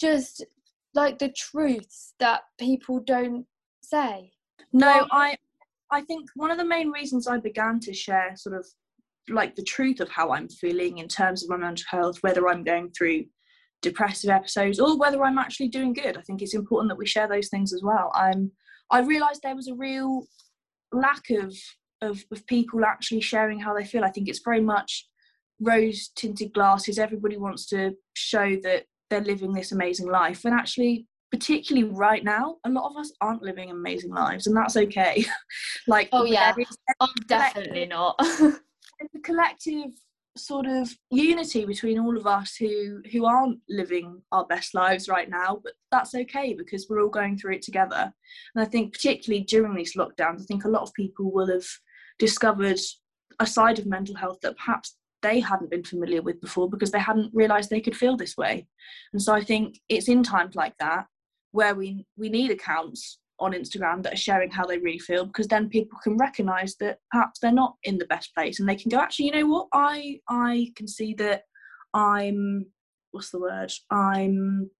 just 0.00 0.44
like 0.94 1.18
the 1.18 1.30
truths 1.30 2.14
that 2.18 2.42
people 2.58 3.00
don't 3.00 3.46
say. 3.82 4.32
No, 4.72 5.06
I 5.10 5.36
I 5.90 6.02
think 6.02 6.28
one 6.34 6.50
of 6.50 6.58
the 6.58 6.64
main 6.64 6.90
reasons 6.90 7.26
I 7.26 7.38
began 7.38 7.80
to 7.80 7.92
share 7.92 8.32
sort 8.36 8.56
of 8.56 8.66
like 9.28 9.54
the 9.56 9.62
truth 9.62 10.00
of 10.00 10.08
how 10.08 10.32
I'm 10.32 10.48
feeling 10.48 10.98
in 10.98 11.08
terms 11.08 11.42
of 11.42 11.50
my 11.50 11.56
mental 11.56 11.84
health, 11.88 12.18
whether 12.22 12.48
I'm 12.48 12.64
going 12.64 12.90
through 12.90 13.24
depressive 13.82 14.30
episodes 14.30 14.78
or 14.78 14.98
whether 14.98 15.24
I'm 15.24 15.38
actually 15.38 15.68
doing 15.68 15.92
good. 15.92 16.16
I 16.16 16.22
think 16.22 16.42
it's 16.42 16.54
important 16.54 16.90
that 16.90 16.98
we 16.98 17.06
share 17.06 17.28
those 17.28 17.48
things 17.48 17.72
as 17.72 17.82
well. 17.82 18.10
I'm 18.14 18.52
I 18.90 19.00
realized 19.00 19.42
there 19.42 19.56
was 19.56 19.68
a 19.68 19.74
real 19.74 20.26
lack 20.92 21.30
of 21.30 21.54
of, 22.02 22.24
of 22.30 22.46
people 22.46 22.84
actually 22.84 23.20
sharing 23.20 23.58
how 23.58 23.74
they 23.74 23.84
feel. 23.84 24.04
I 24.04 24.10
think 24.10 24.28
it's 24.28 24.42
very 24.44 24.60
much 24.60 25.08
rose 25.60 26.10
tinted 26.16 26.52
glasses. 26.52 26.98
Everybody 26.98 27.36
wants 27.36 27.66
to 27.66 27.92
show 28.14 28.56
that 28.62 28.84
they're 29.10 29.20
living 29.20 29.52
this 29.52 29.72
amazing 29.72 30.08
life. 30.08 30.44
And 30.44 30.54
actually, 30.54 31.06
particularly 31.30 31.92
right 31.92 32.24
now, 32.24 32.56
a 32.64 32.70
lot 32.70 32.90
of 32.90 32.96
us 32.96 33.12
aren't 33.20 33.42
living 33.42 33.70
amazing 33.70 34.10
lives, 34.10 34.46
and 34.46 34.56
that's 34.56 34.76
okay. 34.76 35.24
like, 35.86 36.08
oh, 36.12 36.24
yeah, 36.24 36.54
I'm 36.56 36.66
oh, 37.00 37.08
definitely 37.26 37.86
not. 37.86 38.20
It's 39.02 39.14
a 39.14 39.20
collective 39.20 39.92
sort 40.36 40.66
of 40.66 40.90
unity 41.10 41.64
between 41.64 41.98
all 41.98 42.16
of 42.16 42.26
us 42.26 42.54
who 42.56 43.00
who 43.12 43.24
aren't 43.24 43.58
living 43.68 44.22
our 44.30 44.46
best 44.46 44.74
lives 44.74 45.08
right 45.08 45.28
now 45.28 45.60
but 45.62 45.72
that's 45.90 46.14
okay 46.14 46.54
because 46.54 46.86
we're 46.88 47.02
all 47.02 47.08
going 47.08 47.36
through 47.36 47.54
it 47.54 47.62
together 47.62 48.12
and 48.54 48.62
i 48.62 48.64
think 48.64 48.92
particularly 48.92 49.42
during 49.44 49.74
these 49.74 49.96
lockdowns 49.96 50.40
i 50.40 50.44
think 50.44 50.64
a 50.64 50.70
lot 50.70 50.82
of 50.82 50.94
people 50.94 51.32
will 51.32 51.48
have 51.48 51.66
discovered 52.20 52.78
a 53.40 53.46
side 53.46 53.80
of 53.80 53.86
mental 53.86 54.14
health 54.14 54.38
that 54.42 54.56
perhaps 54.56 54.96
they 55.22 55.40
hadn't 55.40 55.70
been 55.70 55.82
familiar 55.82 56.22
with 56.22 56.40
before 56.40 56.70
because 56.70 56.92
they 56.92 56.98
hadn't 56.98 57.34
realized 57.34 57.68
they 57.68 57.80
could 57.80 57.96
feel 57.96 58.16
this 58.16 58.36
way. 58.36 58.66
And 59.12 59.20
so 59.20 59.34
i 59.34 59.42
think 59.42 59.80
it's 59.88 60.08
in 60.08 60.22
times 60.22 60.54
like 60.54 60.76
that 60.78 61.06
where 61.52 61.74
we 61.74 62.06
we 62.16 62.28
need 62.28 62.50
accounts 62.50 63.18
on 63.40 63.52
instagram 63.52 64.02
that 64.02 64.12
are 64.12 64.26
sharing 64.28 64.50
how 64.50 64.66
they 64.66 64.78
really 64.78 64.98
feel 64.98 65.24
because 65.24 65.48
then 65.48 65.68
people 65.68 65.98
can 66.04 66.16
recognize 66.18 66.76
that 66.76 66.98
perhaps 67.10 67.40
they're 67.40 67.50
not 67.50 67.74
in 67.84 67.96
the 67.96 68.04
best 68.06 68.34
place 68.34 68.60
and 68.60 68.68
they 68.68 68.76
can 68.76 68.90
go 68.90 68.98
actually 68.98 69.26
you 69.26 69.32
know 69.32 69.46
what? 69.46 69.66
I 69.72 70.20
i 70.28 70.70
can 70.76 70.86
see 70.86 71.14
that 71.14 71.42
i'm 71.94 72.66
what's 73.12 73.30
the 73.30 73.40
word? 73.40 73.72
I'm 73.90 74.70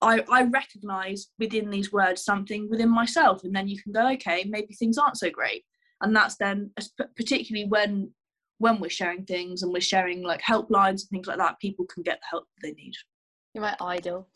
I, 0.00 0.24
I 0.30 0.42
recognize 0.44 1.28
within 1.40 1.70
these 1.70 1.92
words 1.92 2.24
something 2.24 2.68
within 2.70 2.88
myself. 2.88 3.42
And 3.42 3.52
then 3.54 3.66
you 3.66 3.82
can 3.82 3.92
go 3.92 4.08
okay 4.12 4.44
maybe 4.48 4.74
things 4.74 4.98
aren't 4.98 5.18
so 5.18 5.30
great 5.30 5.64
and 6.00 6.14
that's 6.14 6.36
then 6.36 6.70
particularly 7.16 7.68
when 7.68 8.10
when 8.58 8.80
we're 8.80 8.90
sharing 8.90 9.24
things 9.24 9.62
and 9.62 9.72
we're 9.72 9.80
sharing 9.80 10.22
like 10.22 10.42
helplines 10.42 11.02
and 11.02 11.08
things 11.10 11.26
like 11.26 11.38
that 11.38 11.60
people 11.60 11.84
can 11.86 12.02
get 12.02 12.18
the 12.20 12.26
help 12.30 12.44
they 12.62 12.72
need. 12.72 12.94
You're 13.54 13.62
my 13.62 13.76
idol. 13.80 14.28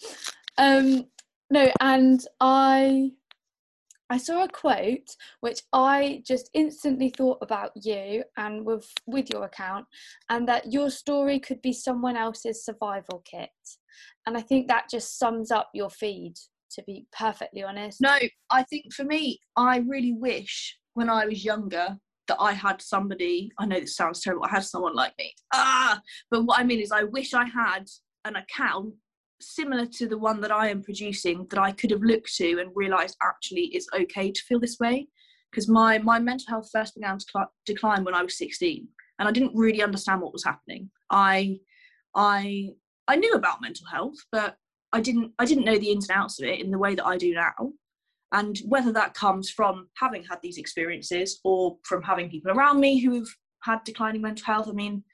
Um 0.59 1.07
no 1.51 1.71
and 1.81 2.25
i 2.41 3.11
i 4.09 4.17
saw 4.17 4.43
a 4.43 4.49
quote 4.49 5.09
which 5.41 5.61
i 5.75 6.23
just 6.27 6.49
instantly 6.55 7.11
thought 7.11 7.39
about 7.43 7.73
you 7.75 8.25
and 8.39 8.65
with 8.65 8.91
with 9.07 9.29
your 9.31 9.45
account 9.45 9.85
and 10.31 10.49
that 10.49 10.73
your 10.73 10.89
story 10.89 11.39
could 11.39 11.61
be 11.61 11.73
someone 11.73 12.17
else's 12.17 12.65
survival 12.65 13.23
kit. 13.25 13.51
And 14.27 14.37
i 14.37 14.41
think 14.41 14.69
that 14.69 14.89
just 14.91 15.19
sums 15.19 15.51
up 15.51 15.71
your 15.75 15.91
feed 15.91 16.35
to 16.71 16.83
be 16.87 17.07
perfectly 17.17 17.63
honest. 17.63 18.01
No 18.01 18.19
i 18.51 18.63
think 18.65 18.93
for 18.93 19.05
me 19.05 19.41
i 19.57 19.79
really 19.79 20.15
wish 20.15 20.79
when 20.95 21.09
I 21.09 21.27
was 21.27 21.45
younger 21.45 21.99
that 22.29 22.37
I 22.41 22.53
had 22.53 22.81
somebody. 22.81 23.51
I 23.59 23.67
know 23.67 23.81
this 23.81 23.97
sounds 23.97 24.21
terrible. 24.21 24.45
I 24.45 24.51
had 24.51 24.65
someone 24.65 24.95
like 24.95 25.13
me. 25.19 25.35
Ah, 25.53 26.01
but 26.31 26.45
what 26.45 26.59
I 26.59 26.65
mean 26.65 26.81
is, 26.81 26.93
I 26.93 27.05
wish 27.05 27.35
I 27.35 27.45
had 27.45 27.87
an 28.25 28.37
account 28.37 28.95
similar 29.41 29.87
to 29.87 30.07
the 30.07 30.19
one 30.19 30.41
that 30.41 30.53
I 30.53 30.69
am 30.69 30.83
producing 30.83 31.47
that 31.51 31.59
I 31.59 31.73
could 31.73 31.91
have 31.91 32.03
looked 32.03 32.33
to 32.37 32.61
and 32.61 32.71
realised 32.75 33.17
actually 33.23 33.63
it's 33.73 33.89
okay 33.93 34.31
to 34.31 34.43
feel 34.43 34.61
this 34.61 34.79
way. 34.79 35.09
Because 35.51 35.69
my 35.69 35.99
my 35.99 36.19
mental 36.19 36.47
health 36.49 36.71
first 36.73 36.95
began 36.95 37.19
to 37.19 37.27
cl- 37.31 37.53
decline 37.67 38.05
when 38.05 38.15
I 38.15 38.23
was 38.23 38.39
16, 38.39 38.89
and 39.19 39.29
I 39.29 39.33
didn't 39.33 39.55
really 39.55 39.83
understand 39.83 40.23
what 40.23 40.33
was 40.33 40.45
happening. 40.45 40.91
I 41.11 41.59
I 42.15 42.71
I 43.09 43.17
knew 43.17 43.33
about 43.35 43.61
mental 43.61 43.87
health, 43.87 44.17
but 44.31 44.57
I 44.93 45.01
didn't 45.01 45.33
I 45.39 45.45
didn't 45.45 45.65
know 45.65 45.77
the 45.77 45.91
ins 45.91 46.09
and 46.09 46.19
outs 46.19 46.41
of 46.41 46.49
it 46.49 46.61
in 46.61 46.71
the 46.71 46.79
way 46.79 46.95
that 46.95 47.07
I 47.07 47.19
do 47.19 47.35
now 47.35 47.73
and 48.33 48.59
whether 48.67 48.93
that 48.93 49.15
comes 49.15 49.51
from 49.51 49.89
having 49.97 50.25
had 50.25 50.39
these 50.43 50.59
experiences 50.59 51.41
or 51.45 51.77
from 51.85 52.03
having 52.03 52.31
people 52.31 52.51
around 52.51 52.81
me 52.81 52.99
who 52.99 53.15
have 53.15 53.29
had 53.63 53.85
declining 53.85 54.23
mental 54.23 54.45
health. 54.45 54.69
I 54.69 54.73
mean 54.73 55.05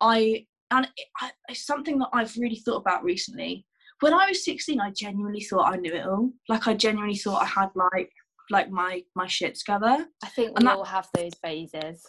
i 0.00 0.46
and 0.70 0.86
it, 0.96 1.06
I, 1.20 1.30
it's 1.48 1.66
something 1.66 1.98
that 1.98 2.08
i've 2.12 2.36
really 2.36 2.62
thought 2.64 2.78
about 2.78 3.04
recently. 3.04 3.66
When 4.00 4.14
i 4.14 4.28
was 4.28 4.44
16 4.44 4.80
i 4.80 4.90
genuinely 4.90 5.42
thought 5.42 5.72
i 5.72 5.76
knew 5.76 5.94
it 5.94 6.06
all. 6.06 6.32
Like 6.48 6.66
i 6.68 6.74
genuinely 6.74 7.16
thought 7.16 7.42
i 7.42 7.46
had 7.46 7.70
like 7.74 8.10
like 8.50 8.70
my 8.70 9.02
my 9.14 9.26
shit 9.26 9.54
together. 9.54 10.06
I 10.24 10.28
think 10.28 10.58
we 10.58 10.64
that, 10.64 10.76
all 10.76 10.84
have 10.84 11.08
those 11.14 11.32
phases. 11.42 12.04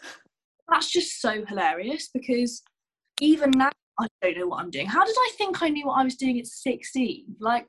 That's 0.70 0.90
just 0.90 1.22
so 1.22 1.46
hilarious 1.46 2.10
because 2.14 2.62
even 3.20 3.52
now 3.52 3.72
i 4.00 4.08
don't 4.22 4.38
know 4.38 4.48
what 4.48 4.62
i'm 4.62 4.72
doing. 4.72 4.88
How 4.88 5.06
did 5.06 5.16
i 5.18 5.32
think 5.38 5.62
i 5.62 5.70
knew 5.70 5.88
what 5.88 6.00
i 6.00 6.04
was 6.04 6.16
doing 6.16 6.40
at 6.40 6.48
16 6.48 7.36
like 7.40 7.68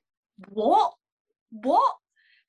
what? 0.49 0.95
What 1.51 1.95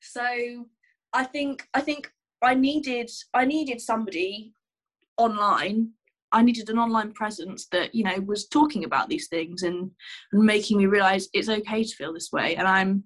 so 0.04 0.66
I 1.14 1.24
think 1.24 1.68
I 1.74 1.82
think 1.82 2.12
I 2.42 2.54
needed 2.54 3.10
I 3.34 3.46
needed 3.46 3.82
somebody 3.82 4.54
online. 5.18 5.92
I 6.32 6.42
needed 6.42 6.70
an 6.70 6.80
online 6.80 7.14
presence 7.14 7.68
that 7.72 7.94
you 7.96 8.04
know 8.04 8.20
was 8.22 8.48
talking 8.48 8.84
about 8.84 9.10
these 9.10 9.28
things 9.28 9.64
and, 9.64 9.90
and 10.32 10.44
making 10.44 10.78
me 10.78 10.88
realize 10.88 11.30
it's 11.34 11.50
okay 11.50 11.84
to 11.84 11.96
feel 11.96 12.14
this 12.14 12.32
way. 12.32 12.56
And 12.56 12.68
I'm 12.68 13.04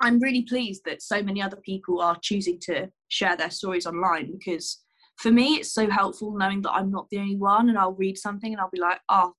I'm 0.00 0.18
really 0.18 0.42
pleased 0.42 0.82
that 0.86 1.02
so 1.02 1.22
many 1.22 1.42
other 1.42 1.58
people 1.58 2.00
are 2.00 2.18
choosing 2.22 2.58
to 2.62 2.90
share 3.08 3.36
their 3.36 3.50
stories 3.50 3.86
online 3.86 4.32
because 4.32 4.82
for 5.18 5.30
me 5.30 5.56
it's 5.56 5.72
so 5.72 5.88
helpful 5.88 6.36
knowing 6.36 6.62
that 6.62 6.72
I'm 6.72 6.90
not 6.90 7.08
the 7.10 7.18
only 7.18 7.36
one 7.36 7.68
and 7.68 7.78
I'll 7.78 7.92
read 7.92 8.18
something 8.18 8.52
and 8.52 8.60
I'll 8.60 8.70
be 8.70 8.80
like, 8.80 9.00
oh, 9.08 9.34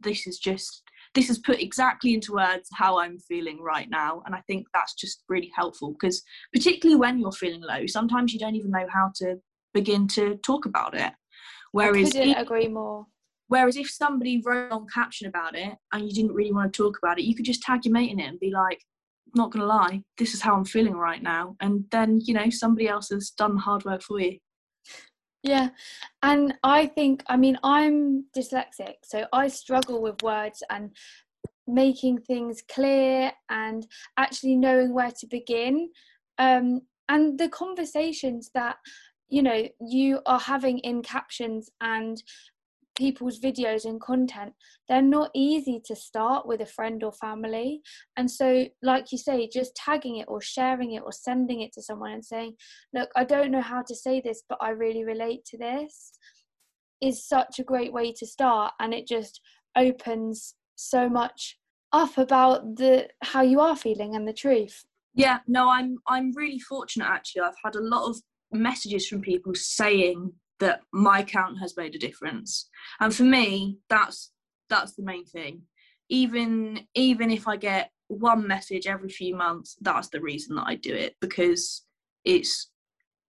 this 0.00 0.26
is 0.26 0.38
just 0.38 0.82
this 1.16 1.28
has 1.28 1.38
put 1.38 1.60
exactly 1.60 2.12
into 2.14 2.34
words 2.34 2.68
how 2.72 2.98
I'm 3.00 3.18
feeling 3.18 3.60
right 3.60 3.88
now. 3.90 4.22
And 4.26 4.34
I 4.34 4.42
think 4.46 4.66
that's 4.74 4.94
just 4.94 5.24
really 5.28 5.50
helpful 5.56 5.92
because, 5.98 6.22
particularly 6.52 7.00
when 7.00 7.18
you're 7.18 7.32
feeling 7.32 7.62
low, 7.62 7.86
sometimes 7.86 8.32
you 8.32 8.38
don't 8.38 8.54
even 8.54 8.70
know 8.70 8.86
how 8.92 9.10
to 9.16 9.36
begin 9.72 10.06
to 10.08 10.36
talk 10.36 10.66
about 10.66 10.94
it. 10.94 11.12
Whereas, 11.72 12.10
I 12.10 12.12
couldn't 12.12 12.28
if, 12.28 12.38
agree 12.38 12.68
more. 12.68 13.06
Whereas 13.48 13.76
if 13.76 13.90
somebody 13.90 14.42
wrote 14.44 14.70
on 14.70 14.86
caption 14.92 15.26
about 15.26 15.56
it 15.56 15.74
and 15.92 16.06
you 16.06 16.14
didn't 16.14 16.34
really 16.34 16.52
want 16.52 16.72
to 16.72 16.76
talk 16.76 16.98
about 17.02 17.18
it, 17.18 17.24
you 17.24 17.34
could 17.34 17.46
just 17.46 17.62
tag 17.62 17.84
your 17.84 17.92
mate 17.92 18.10
in 18.10 18.20
it 18.20 18.28
and 18.28 18.38
be 18.38 18.50
like, 18.50 18.80
not 19.34 19.50
gonna 19.50 19.66
lie, 19.66 20.02
this 20.18 20.34
is 20.34 20.42
how 20.42 20.54
I'm 20.54 20.64
feeling 20.64 20.94
right 20.94 21.22
now. 21.22 21.56
And 21.60 21.84
then, 21.90 22.20
you 22.22 22.34
know, 22.34 22.50
somebody 22.50 22.88
else 22.88 23.08
has 23.08 23.30
done 23.30 23.54
the 23.54 23.60
hard 23.60 23.84
work 23.84 24.02
for 24.02 24.20
you. 24.20 24.38
Yeah. 25.46 25.68
And 26.24 26.54
I 26.64 26.86
think, 26.86 27.22
I 27.28 27.36
mean, 27.36 27.56
I'm 27.62 28.24
dyslexic, 28.36 28.96
so 29.04 29.26
I 29.32 29.46
struggle 29.46 30.02
with 30.02 30.20
words 30.22 30.62
and 30.70 30.90
making 31.68 32.18
things 32.18 32.62
clear 32.68 33.30
and 33.48 33.86
actually 34.16 34.56
knowing 34.56 34.92
where 34.92 35.12
to 35.12 35.26
begin. 35.28 35.90
Um, 36.38 36.82
and 37.08 37.38
the 37.38 37.48
conversations 37.48 38.50
that 38.54 38.76
you 39.28 39.42
know 39.42 39.68
you 39.80 40.20
are 40.26 40.40
having 40.40 40.78
in 40.78 41.02
captions 41.02 41.70
and 41.80 42.20
people's 42.96 43.38
videos 43.38 43.84
and 43.84 44.00
content 44.00 44.52
they're 44.88 45.02
not 45.02 45.30
easy 45.34 45.80
to 45.84 45.94
start 45.94 46.46
with 46.46 46.60
a 46.60 46.66
friend 46.66 47.02
or 47.02 47.12
family. 47.12 47.80
And 48.16 48.30
so 48.30 48.66
like 48.82 49.12
you 49.12 49.18
say 49.18 49.48
just 49.52 49.74
tagging 49.74 50.16
it 50.16 50.26
or 50.28 50.40
sharing 50.40 50.92
it 50.92 51.02
or 51.04 51.12
sending 51.12 51.60
it 51.60 51.72
to 51.74 51.82
someone 51.82 52.12
and 52.12 52.24
saying 52.24 52.54
look 52.94 53.10
i 53.16 53.24
don't 53.24 53.50
know 53.50 53.60
how 53.60 53.82
to 53.82 53.94
say 53.94 54.20
this 54.20 54.42
but 54.48 54.58
i 54.60 54.70
really 54.70 55.04
relate 55.04 55.44
to 55.46 55.58
this 55.58 56.12
is 57.00 57.26
such 57.26 57.58
a 57.58 57.64
great 57.64 57.92
way 57.92 58.12
to 58.12 58.26
start. 58.26 58.72
And 58.80 58.94
it 58.94 59.06
just 59.06 59.40
opens 59.76 60.54
so 60.76 61.08
much 61.08 61.58
up 61.92 62.18
about 62.18 62.76
the 62.76 63.08
how 63.22 63.42
you 63.42 63.60
are 63.60 63.76
feeling 63.76 64.14
and 64.14 64.26
the 64.26 64.32
truth. 64.32 64.84
Yeah 65.14 65.38
no 65.46 65.70
i'm 65.70 65.96
i'm 66.08 66.32
really 66.34 66.58
fortunate 66.58 67.06
actually. 67.06 67.42
I've 67.42 67.54
had 67.64 67.76
a 67.76 67.80
lot 67.80 68.08
of 68.08 68.20
messages 68.52 69.06
from 69.06 69.20
people 69.20 69.52
saying 69.54 70.32
that 70.60 70.80
my 70.92 71.20
account 71.20 71.58
has 71.60 71.76
made 71.76 71.94
a 71.94 71.98
difference. 71.98 72.68
And 73.00 73.14
for 73.14 73.24
me 73.24 73.78
that's 73.88 74.30
that's 74.68 74.94
the 74.94 75.04
main 75.04 75.24
thing. 75.24 75.62
Even 76.08 76.86
even 76.94 77.30
if 77.30 77.48
i 77.48 77.56
get 77.56 77.90
one 78.08 78.46
message 78.46 78.86
every 78.86 79.08
few 79.08 79.34
months 79.34 79.76
that's 79.80 80.08
the 80.10 80.20
reason 80.20 80.54
that 80.54 80.68
i 80.68 80.76
do 80.76 80.94
it 80.94 81.16
because 81.20 81.84
it's 82.24 82.70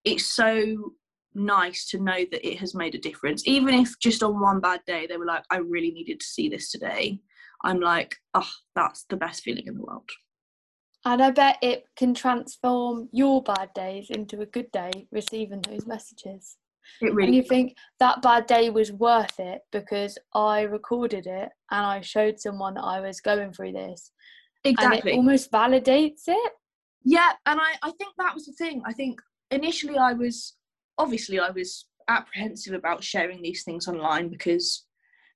it's 0.04 0.28
so 0.36 0.94
nice 1.34 1.88
to 1.88 2.00
know 2.00 2.26
that 2.32 2.48
it 2.48 2.58
has 2.58 2.74
made 2.76 2.96
a 2.96 3.00
difference. 3.00 3.48
Even 3.48 3.76
if 3.76 3.98
just 4.00 4.24
on 4.24 4.40
one 4.40 4.60
bad 4.60 4.82
day 4.86 5.08
they 5.08 5.18
were 5.18 5.26
like 5.26 5.44
i 5.52 5.58
really 5.58 5.92
needed 5.92 6.20
to 6.20 6.26
see 6.26 6.50
this 6.50 6.72
today 6.72 7.20
i'm 7.64 7.80
like 7.80 8.16
oh 8.34 8.50
that's 8.76 9.06
the 9.10 9.18
best 9.18 9.44
feeling 9.44 9.68
in 9.68 9.76
the 9.76 9.82
world. 9.82 10.10
And 11.06 11.22
I 11.24 11.32
bet 11.32 11.58
it 11.62 11.86
can 11.96 12.14
transform 12.14 13.08
your 13.14 13.42
bad 13.42 13.74
days 13.74 14.10
into 14.10 14.42
a 14.42 14.46
good 14.46 14.72
day 14.72 15.08
receiving 15.12 15.62
those 15.62 15.88
messages. 15.88 16.58
It 17.02 17.14
really 17.14 17.28
and 17.28 17.36
you 17.36 17.44
think 17.44 17.76
that 18.00 18.22
bad 18.22 18.48
day 18.48 18.70
was 18.70 18.92
worth 18.92 19.40
it 19.40 19.62
because 19.72 20.18
I 20.34 20.62
recorded 20.62 21.28
it 21.28 21.50
and 21.72 21.86
I 21.86 22.02
showed 22.02 22.40
someone 22.40 22.76
that 22.76 22.84
I 22.84 23.00
was 23.00 23.22
going 23.22 23.54
through 23.54 23.74
this. 23.74 24.12
Exactly. 24.64 25.00
And 25.00 25.08
it 25.08 25.16
almost 25.16 25.52
validates 25.52 26.24
it. 26.28 26.52
Yeah, 27.04 27.32
and 27.46 27.60
I, 27.60 27.76
I 27.84 27.92
think 27.92 28.14
that 28.18 28.34
was 28.34 28.46
the 28.46 28.54
thing. 28.54 28.82
I 28.86 28.94
think 28.94 29.22
initially 29.52 29.98
I 29.98 30.14
was 30.14 30.56
obviously 30.98 31.40
I 31.40 31.52
was 31.52 31.86
apprehensive 32.08 32.74
about 32.74 33.04
sharing 33.04 33.42
these 33.42 33.64
things 33.64 33.88
online 33.88 34.30
because 34.30 34.86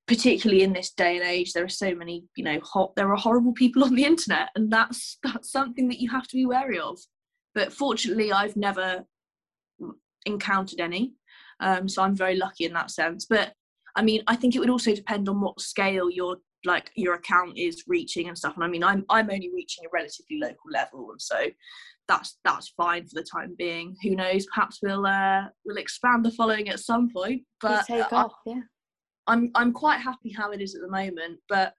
particularly 0.08 0.64
in 0.64 0.74
this 0.74 0.92
day 0.92 1.18
and 1.18 1.26
age 1.26 1.54
there 1.54 1.64
are 1.64 1.70
so 1.70 1.94
many 1.94 2.26
you 2.36 2.44
know 2.44 2.60
hot 2.62 2.96
there 2.96 3.12
are 3.12 3.18
horrible 3.18 3.54
people 3.54 3.84
on 3.86 3.96
the 3.96 4.06
internet 4.06 4.50
and 4.56 4.72
that's 4.72 5.18
that's 5.24 5.52
something 5.52 5.88
that 5.88 6.00
you 6.00 6.10
have 6.10 6.28
to 6.28 6.36
be 6.36 6.46
wary 6.46 6.80
of 6.80 6.98
but 7.54 7.72
fortunately 7.72 8.32
i've 8.32 8.56
never 8.56 9.06
encountered 10.26 10.80
any 10.80 11.14
um, 11.62 11.88
so 11.88 12.02
i'm 12.02 12.16
very 12.16 12.36
lucky 12.36 12.66
in 12.66 12.74
that 12.74 12.92
sense. 12.92 13.26
But 13.26 13.54
i 13.96 14.02
mean 14.02 14.24
i 14.28 14.36
think 14.36 14.56
it 14.56 14.60
would 14.60 14.70
also 14.70 14.94
depend 14.96 15.30
on 15.30 15.42
what 15.42 15.60
scale 15.62 16.10
your 16.10 16.38
like 16.64 16.92
your 16.96 17.16
account 17.16 17.58
is 17.58 17.84
reaching 17.88 18.28
and 18.28 18.38
stuff. 18.38 18.56
And 18.56 18.64
i 18.64 18.68
mean 18.68 18.84
i'm 18.84 19.06
i'm 19.10 19.30
only 19.30 19.50
reaching 19.54 19.86
a 19.86 19.90
relatively 19.94 20.40
local 20.40 20.70
level 20.72 21.10
and 21.12 21.22
so 21.22 21.46
that's 22.08 22.40
that's 22.44 22.74
fine 22.76 23.04
for 23.08 23.14
the 23.16 23.24
time 23.24 23.56
being. 23.58 23.96
Who 24.04 24.16
knows? 24.16 24.46
Perhaps 24.54 24.80
we'll 24.84 25.06
uh 25.06 25.44
we'll 25.66 25.78
expand 25.78 26.26
the 26.26 26.32
following 26.32 26.70
at 26.70 26.80
some 26.80 27.10
point 27.10 27.44
but 27.62 27.86
take 27.86 28.12
off, 28.12 28.34
yeah. 28.46 28.62
I'm 29.28 29.52
I'm 29.56 29.72
quite 29.72 30.02
happy 30.02 30.32
how 30.32 30.52
it 30.52 30.62
is 30.62 30.76
at 30.76 30.82
the 30.82 30.90
moment, 30.90 31.40
but 31.48 31.74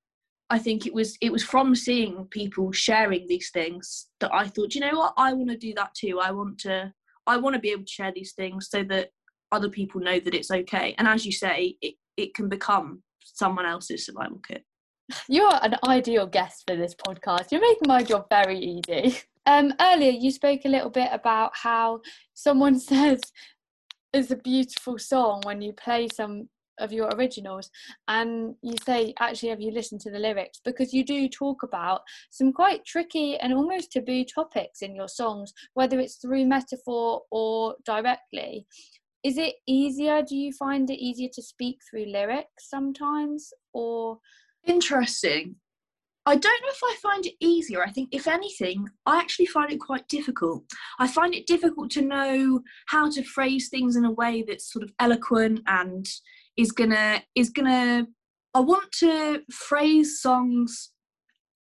I 0.48 0.58
think 0.58 0.86
it 0.86 0.94
was 0.94 1.16
it 1.20 1.32
was 1.32 1.44
from 1.44 1.74
seeing 1.74 2.26
people 2.30 2.72
sharing 2.72 3.26
these 3.26 3.50
things 3.50 4.08
that 4.20 4.32
I 4.32 4.48
thought, 4.48 4.74
you 4.74 4.80
know 4.80 4.98
what, 4.98 5.14
I 5.16 5.32
want 5.32 5.50
to 5.50 5.56
do 5.56 5.74
that 5.74 5.94
too. 5.94 6.20
I 6.20 6.30
want 6.30 6.58
to 6.60 6.92
I 7.26 7.36
want 7.36 7.54
to 7.54 7.60
be 7.60 7.70
able 7.70 7.84
to 7.84 7.92
share 7.92 8.12
these 8.14 8.32
things 8.32 8.68
so 8.70 8.82
that 8.84 9.10
other 9.52 9.68
people 9.68 10.00
know 10.00 10.18
that 10.18 10.34
it's 10.34 10.50
okay. 10.50 10.94
And 10.98 11.06
as 11.06 11.24
you 11.24 11.32
say, 11.32 11.76
it, 11.80 11.94
it 12.16 12.34
can 12.34 12.48
become 12.48 13.02
someone 13.22 13.66
else's 13.66 14.06
survival 14.06 14.40
kit. 14.46 14.64
You're 15.28 15.58
an 15.62 15.76
ideal 15.86 16.26
guest 16.26 16.64
for 16.66 16.76
this 16.76 16.94
podcast. 16.94 17.52
You're 17.52 17.60
making 17.60 17.86
my 17.86 18.02
job 18.02 18.26
very 18.30 18.58
easy. 18.58 19.18
Um, 19.44 19.74
earlier, 19.80 20.12
you 20.12 20.30
spoke 20.30 20.60
a 20.64 20.68
little 20.68 20.88
bit 20.90 21.08
about 21.12 21.50
how 21.54 22.00
someone 22.34 22.78
says 22.90 23.20
it's 24.12 24.30
a 24.30 24.36
beautiful 24.36 24.98
song 24.98 25.40
when 25.44 25.60
you 25.60 25.72
play 25.72 26.08
some 26.14 26.48
of 26.78 26.92
your 26.92 27.08
originals 27.14 27.70
and 28.08 28.54
you 28.62 28.74
say 28.84 29.14
actually 29.20 29.50
have 29.50 29.60
you 29.60 29.70
listened 29.70 30.00
to 30.00 30.10
the 30.10 30.18
lyrics 30.18 30.60
because 30.64 30.92
you 30.92 31.04
do 31.04 31.28
talk 31.28 31.62
about 31.62 32.00
some 32.30 32.52
quite 32.52 32.84
tricky 32.84 33.36
and 33.38 33.52
almost 33.52 33.92
taboo 33.92 34.24
topics 34.24 34.80
in 34.80 34.94
your 34.94 35.08
songs 35.08 35.52
whether 35.74 36.00
it's 36.00 36.16
through 36.16 36.46
metaphor 36.46 37.20
or 37.30 37.74
directly 37.84 38.66
is 39.24 39.38
it 39.38 39.54
easier 39.66 40.22
do 40.22 40.36
you 40.36 40.52
find 40.52 40.90
it 40.90 40.98
easier 40.98 41.28
to 41.32 41.42
speak 41.42 41.78
through 41.88 42.06
lyrics 42.06 42.68
sometimes 42.68 43.52
or 43.72 44.18
Interesting. 44.66 45.56
I 46.24 46.36
don't 46.36 46.62
know 46.62 46.68
if 46.68 46.80
I 46.84 46.96
find 47.02 47.26
it 47.26 47.34
easier. 47.40 47.82
I 47.82 47.90
think, 47.90 48.10
if 48.12 48.28
anything, 48.28 48.88
I 49.06 49.18
actually 49.18 49.46
find 49.46 49.72
it 49.72 49.80
quite 49.80 50.06
difficult. 50.06 50.62
I 51.00 51.08
find 51.08 51.34
it 51.34 51.46
difficult 51.46 51.90
to 51.92 52.02
know 52.02 52.60
how 52.86 53.10
to 53.10 53.24
phrase 53.24 53.68
things 53.68 53.96
in 53.96 54.04
a 54.04 54.12
way 54.12 54.44
that's 54.46 54.72
sort 54.72 54.84
of 54.84 54.92
eloquent 55.00 55.60
and 55.66 56.06
is 56.56 56.70
gonna 56.70 57.22
is 57.34 57.50
gonna. 57.50 58.06
I 58.54 58.60
want 58.60 58.92
to 59.00 59.42
phrase 59.50 60.20
songs 60.20 60.90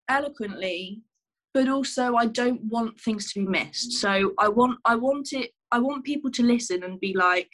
eloquently, 0.10 1.04
but 1.54 1.70
also 1.70 2.16
I 2.16 2.26
don't 2.26 2.62
want 2.64 3.00
things 3.00 3.32
to 3.32 3.40
be 3.40 3.48
missed. 3.48 3.94
So 3.94 4.34
I 4.38 4.50
want 4.50 4.80
I 4.84 4.96
want 4.96 5.32
it. 5.32 5.52
I 5.72 5.80
want 5.80 6.04
people 6.04 6.32
to 6.32 6.44
listen 6.44 6.84
and 6.84 7.00
be 7.00 7.14
like, 7.16 7.52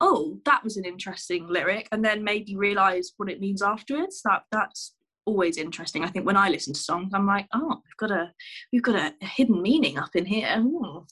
"Oh, 0.00 0.40
that 0.44 0.64
was 0.64 0.76
an 0.76 0.84
interesting 0.84 1.48
lyric," 1.48 1.88
and 1.92 2.04
then 2.04 2.24
maybe 2.24 2.56
realize 2.56 3.12
what 3.16 3.30
it 3.30 3.40
means 3.40 3.62
afterwards. 3.62 4.22
That 4.24 4.44
that's 4.50 4.94
always 5.26 5.56
interesting. 5.56 6.04
I 6.04 6.08
think 6.08 6.26
when 6.26 6.36
I 6.36 6.48
listen 6.48 6.74
to 6.74 6.80
songs, 6.80 7.12
I'm 7.14 7.26
like, 7.26 7.46
oh, 7.54 7.80
we've 7.84 7.96
got 7.96 8.10
a 8.10 8.32
we've 8.72 8.82
got 8.82 8.96
a, 8.96 9.14
hidden 9.24 9.62
meaning 9.62 9.98
up 9.98 10.14
in 10.14 10.26
here, 10.26 10.48
um, 10.54 11.06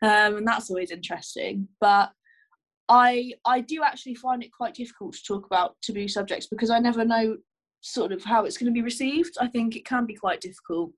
and 0.00 0.46
that's 0.46 0.70
always 0.70 0.90
interesting. 0.90 1.68
But 1.80 2.10
I 2.88 3.32
I 3.44 3.60
do 3.60 3.82
actually 3.82 4.14
find 4.14 4.42
it 4.42 4.52
quite 4.52 4.74
difficult 4.74 5.14
to 5.14 5.24
talk 5.24 5.46
about 5.46 5.76
taboo 5.82 6.08
subjects 6.08 6.46
because 6.46 6.70
I 6.70 6.78
never 6.78 7.04
know 7.04 7.36
sort 7.80 8.12
of 8.12 8.24
how 8.24 8.44
it's 8.44 8.58
going 8.58 8.72
to 8.72 8.78
be 8.78 8.82
received. 8.82 9.36
I 9.40 9.48
think 9.48 9.76
it 9.76 9.84
can 9.84 10.06
be 10.06 10.14
quite 10.14 10.40
difficult. 10.40 10.92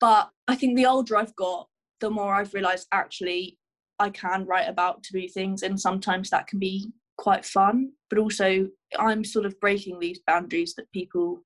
But 0.00 0.30
I 0.48 0.56
think 0.56 0.76
the 0.76 0.86
older 0.86 1.16
I've 1.16 1.34
got, 1.36 1.68
the 2.00 2.10
more 2.10 2.34
I've 2.34 2.54
realised 2.54 2.88
actually 2.92 3.58
I 3.98 4.10
can 4.10 4.44
write 4.46 4.68
about 4.68 5.02
taboo 5.02 5.28
things, 5.28 5.62
and 5.62 5.80
sometimes 5.80 6.30
that 6.30 6.46
can 6.46 6.58
be 6.58 6.90
quite 7.16 7.44
fun. 7.44 7.92
But 8.10 8.18
also, 8.18 8.68
I'm 8.98 9.24
sort 9.24 9.46
of 9.46 9.58
breaking 9.60 9.98
these 9.98 10.20
boundaries 10.26 10.74
that 10.76 10.90
people 10.92 11.44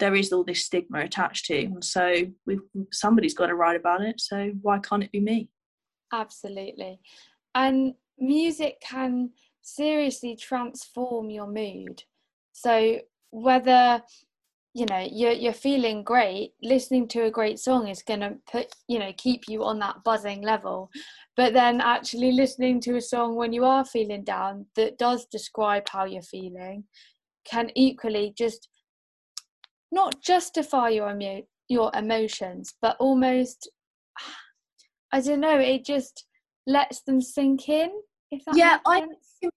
there 0.00 0.14
is 0.16 0.32
all 0.32 0.42
this 0.42 0.64
stigma 0.64 1.00
attached 1.00 1.46
to, 1.46 1.56
and 1.56 1.84
so 1.84 2.24
we've 2.46 2.60
somebody's 2.92 3.34
got 3.34 3.46
to 3.46 3.54
write 3.54 3.76
about 3.76 4.02
it. 4.02 4.20
So 4.20 4.52
why 4.62 4.78
can't 4.78 5.04
it 5.04 5.12
be 5.12 5.20
me? 5.20 5.48
absolutely 6.14 7.00
and 7.54 7.94
music 8.18 8.80
can 8.80 9.30
seriously 9.62 10.36
transform 10.36 11.30
your 11.30 11.46
mood 11.46 12.02
so 12.52 12.98
whether 13.30 14.00
you 14.74 14.84
know 14.86 15.06
you're 15.10 15.32
you're 15.32 15.52
feeling 15.52 16.02
great 16.02 16.52
listening 16.62 17.06
to 17.06 17.24
a 17.24 17.30
great 17.30 17.58
song 17.58 17.86
is 17.88 18.02
going 18.02 18.20
to 18.20 18.36
put 18.50 18.74
you 18.88 18.98
know 18.98 19.12
keep 19.16 19.44
you 19.48 19.62
on 19.64 19.78
that 19.78 20.02
buzzing 20.04 20.42
level 20.42 20.90
but 21.36 21.52
then 21.52 21.80
actually 21.80 22.32
listening 22.32 22.80
to 22.80 22.96
a 22.96 23.00
song 23.00 23.36
when 23.36 23.52
you 23.52 23.64
are 23.64 23.84
feeling 23.84 24.24
down 24.24 24.66
that 24.74 24.98
does 24.98 25.26
describe 25.26 25.88
how 25.88 26.04
you're 26.04 26.22
feeling 26.22 26.84
can 27.44 27.70
equally 27.76 28.34
just 28.36 28.68
not 29.92 30.20
justify 30.20 30.88
your 30.88 31.10
emo- 31.10 31.46
your 31.68 31.90
emotions 31.94 32.74
but 32.82 32.96
almost 32.98 33.70
i 35.12 35.20
don't 35.20 35.40
know 35.40 35.58
it 35.58 35.84
just 35.84 36.26
lets 36.66 37.02
them 37.02 37.20
sink 37.20 37.68
in 37.68 37.90
if 38.32 38.44
that 38.44 38.56
Yeah, 38.56 38.78
makes 38.88 39.38
I-. 39.44 39.48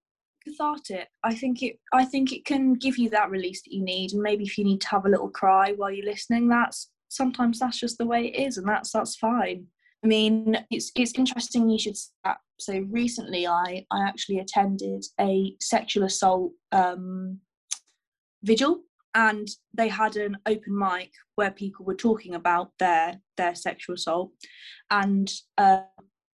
cathartic. 0.48 1.08
I 1.24 1.34
think 1.36 1.64
it. 1.64 1.80
I 1.94 2.06
think 2.06 2.32
it 2.32 2.46
can 2.46 2.74
give 2.74 2.98
you 2.98 3.10
that 3.12 3.30
release 3.30 3.62
that 3.64 3.74
you 3.74 3.84
need, 3.84 4.14
and 4.14 4.22
maybe 4.22 4.44
if 4.44 4.58
you 4.58 4.64
need 4.64 4.82
to 4.82 4.90
have 4.90 5.06
a 5.06 5.10
little 5.10 5.30
cry 5.30 5.74
while 5.76 5.92
you're 5.92 6.06
listening, 6.06 6.48
that's 6.48 6.90
sometimes 7.10 7.60
that's 7.60 7.80
just 7.80 7.98
the 7.98 8.06
way 8.06 8.28
it 8.28 8.40
is, 8.48 8.58
and 8.58 8.68
that's 8.68 8.92
that's 8.92 9.16
fine. 9.16 9.66
I 10.04 10.08
mean, 10.08 10.58
it's 10.70 10.92
it's 10.96 11.18
interesting 11.18 11.70
you 11.70 11.80
should 11.80 11.98
say 11.98 12.12
that. 12.24 12.38
So 12.60 12.86
recently, 12.90 13.48
I 13.48 13.86
I 13.92 14.08
actually 14.08 14.40
attended 14.40 15.06
a 15.20 15.56
sexual 15.60 16.04
assault 16.04 16.52
um, 16.72 17.40
vigil, 18.44 18.82
and 19.16 19.48
they 19.74 19.88
had 19.88 20.16
an 20.16 20.38
open 20.46 20.78
mic 20.78 21.12
where 21.36 21.52
people 21.52 21.86
were 21.86 21.96
talking 21.96 22.36
about 22.36 22.72
their 22.80 23.20
their 23.38 23.56
sexual 23.56 23.96
assault, 23.96 24.32
and 24.90 25.32
uh, 25.58 25.82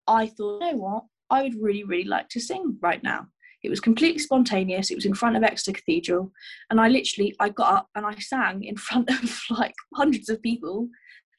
I 0.07 0.27
thought, 0.27 0.63
you 0.63 0.71
know 0.71 0.77
what, 0.77 1.03
I 1.29 1.43
would 1.43 1.61
really 1.61 1.83
really 1.83 2.09
like 2.09 2.29
to 2.29 2.39
sing 2.39 2.77
right 2.81 3.01
now. 3.03 3.27
It 3.63 3.69
was 3.69 3.79
completely 3.79 4.19
spontaneous. 4.19 4.91
It 4.91 4.95
was 4.95 5.05
in 5.05 5.13
front 5.13 5.37
of 5.37 5.43
Exeter 5.43 5.77
Cathedral, 5.77 6.31
and 6.69 6.79
I 6.79 6.89
literally 6.89 7.35
I 7.39 7.49
got 7.49 7.73
up 7.73 7.89
and 7.95 8.05
I 8.05 8.15
sang 8.15 8.63
in 8.63 8.75
front 8.87 9.09
of 9.09 9.41
like 9.49 9.75
hundreds 9.95 10.29
of 10.29 10.41
people. 10.41 10.89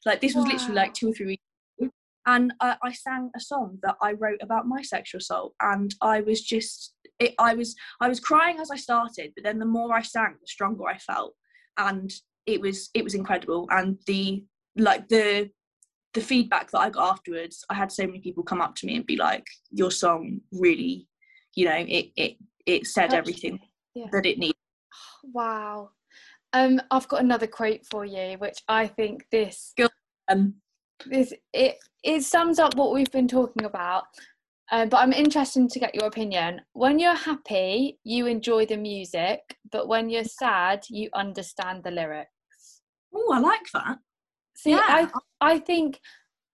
Like 0.05 0.21
this 0.21 0.35
was 0.35 0.45
literally 0.45 0.75
like 0.75 0.93
two 0.93 1.09
or 1.09 1.13
three 1.13 1.39
weeks. 1.79 1.93
and 2.25 2.53
uh, 2.59 2.75
I 2.83 2.91
sang 2.91 3.31
a 3.35 3.39
song 3.39 3.79
that 3.83 3.95
I 4.01 4.13
wrote 4.13 4.39
about 4.41 4.67
my 4.67 4.81
sexual 4.81 5.19
assault, 5.19 5.53
and 5.61 5.93
I 6.01 6.21
was 6.21 6.41
just, 6.41 6.93
it, 7.19 7.33
I 7.39 7.53
was, 7.53 7.75
I 8.01 8.09
was 8.09 8.19
crying 8.19 8.59
as 8.59 8.71
I 8.71 8.75
started, 8.75 9.31
but 9.35 9.43
then 9.43 9.59
the 9.59 9.65
more 9.65 9.93
I 9.93 10.01
sang, 10.01 10.35
the 10.39 10.47
stronger 10.47 10.85
I 10.87 10.97
felt, 10.97 11.33
and 11.77 12.11
it 12.45 12.61
was, 12.61 12.89
it 12.93 13.03
was 13.03 13.15
incredible, 13.15 13.67
and 13.71 13.97
the 14.07 14.43
like 14.77 15.07
the 15.07 15.49
the 16.13 16.21
feedback 16.21 16.71
that 16.71 16.79
I 16.79 16.89
got 16.89 17.11
afterwards, 17.11 17.63
I 17.69 17.73
had 17.73 17.91
so 17.91 18.05
many 18.05 18.19
people 18.19 18.41
come 18.43 18.61
up 18.61 18.75
to 18.75 18.85
me 18.87 18.95
and 18.95 19.05
be 19.05 19.17
like, 19.17 19.45
"Your 19.71 19.91
song 19.91 20.41
really, 20.51 21.07
you 21.55 21.65
know, 21.65 21.85
it 21.87 22.11
it 22.15 22.37
it 22.65 22.87
said 22.87 23.13
everything 23.13 23.59
yeah. 23.93 24.07
that 24.11 24.25
it 24.25 24.37
needed." 24.37 24.55
Wow. 25.23 25.89
Um, 26.53 26.79
I've 26.91 27.07
got 27.07 27.21
another 27.21 27.47
quote 27.47 27.85
for 27.85 28.05
you, 28.05 28.37
which 28.37 28.61
I 28.67 28.87
think 28.87 29.25
this 29.31 29.73
um, 30.29 30.55
this 31.05 31.33
it 31.53 31.77
it 32.03 32.23
sums 32.23 32.59
up 32.59 32.75
what 32.75 32.93
we've 32.93 33.11
been 33.11 33.27
talking 33.27 33.65
about. 33.65 34.03
Uh, 34.71 34.85
but 34.85 34.97
I'm 34.97 35.13
interested 35.13 35.69
to 35.69 35.79
get 35.79 35.93
your 35.93 36.05
opinion. 36.05 36.61
When 36.73 36.97
you're 36.97 37.15
happy, 37.15 37.99
you 38.03 38.25
enjoy 38.25 38.65
the 38.65 38.77
music, 38.77 39.41
but 39.71 39.87
when 39.87 40.09
you're 40.09 40.23
sad, 40.23 40.85
you 40.89 41.09
understand 41.13 41.83
the 41.83 41.91
lyrics. 41.91 42.81
Oh, 43.13 43.31
I 43.31 43.39
like 43.39 43.69
that. 43.73 43.99
See, 44.55 44.71
yeah. 44.71 44.81
I 44.87 45.07
I 45.41 45.59
think 45.59 45.99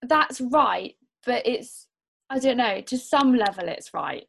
that's 0.01 0.41
right, 0.41 0.95
but 1.25 1.45
it's 1.45 1.87
I 2.29 2.39
don't 2.39 2.57
know. 2.57 2.81
To 2.81 2.97
some 2.97 3.35
level, 3.35 3.67
it's 3.67 3.93
right. 3.93 4.25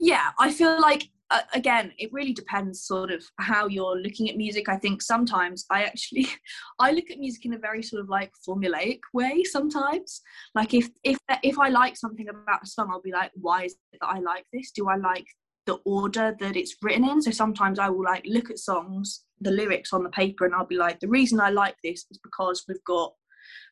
Yeah, 0.00 0.30
I 0.38 0.50
feel 0.50 0.80
like 0.80 1.08
uh, 1.30 1.42
again 1.54 1.92
it 1.96 2.12
really 2.12 2.32
depends 2.32 2.82
sort 2.82 3.10
of 3.12 3.22
how 3.38 3.68
you're 3.68 3.96
looking 3.96 4.28
at 4.30 4.36
music. 4.36 4.68
I 4.68 4.76
think 4.76 5.02
sometimes 5.02 5.64
i 5.70 5.84
actually 5.84 6.26
i 6.80 6.90
look 6.90 7.10
at 7.10 7.18
music 7.18 7.44
in 7.44 7.54
a 7.54 7.58
very 7.58 7.82
sort 7.82 8.02
of 8.02 8.08
like 8.08 8.32
formulaic 8.48 9.00
way 9.12 9.44
sometimes. 9.44 10.22
Like 10.54 10.74
if 10.74 10.88
if 11.04 11.18
if 11.42 11.58
i 11.58 11.68
like 11.68 11.96
something 11.96 12.28
about 12.28 12.64
a 12.64 12.66
song 12.66 12.88
i'll 12.90 13.02
be 13.02 13.12
like 13.12 13.30
why 13.34 13.64
is 13.64 13.74
it 13.92 13.98
that 14.00 14.06
i 14.06 14.18
like 14.18 14.46
this? 14.52 14.72
Do 14.72 14.88
i 14.88 14.96
like 14.96 15.26
the 15.66 15.78
order 15.84 16.34
that 16.40 16.56
it's 16.56 16.74
written 16.82 17.04
in? 17.04 17.20
So 17.22 17.30
sometimes 17.30 17.78
i 17.78 17.88
will 17.90 18.04
like 18.04 18.24
look 18.26 18.50
at 18.50 18.58
songs 18.58 19.24
the 19.42 19.50
lyrics 19.50 19.92
on 19.92 20.02
the 20.02 20.10
paper 20.10 20.44
and 20.46 20.54
i'll 20.54 20.66
be 20.66 20.76
like 20.76 21.00
the 21.00 21.08
reason 21.08 21.40
i 21.40 21.50
like 21.50 21.76
this 21.84 22.04
is 22.10 22.18
because 22.22 22.64
we've 22.68 22.84
got 22.84 23.12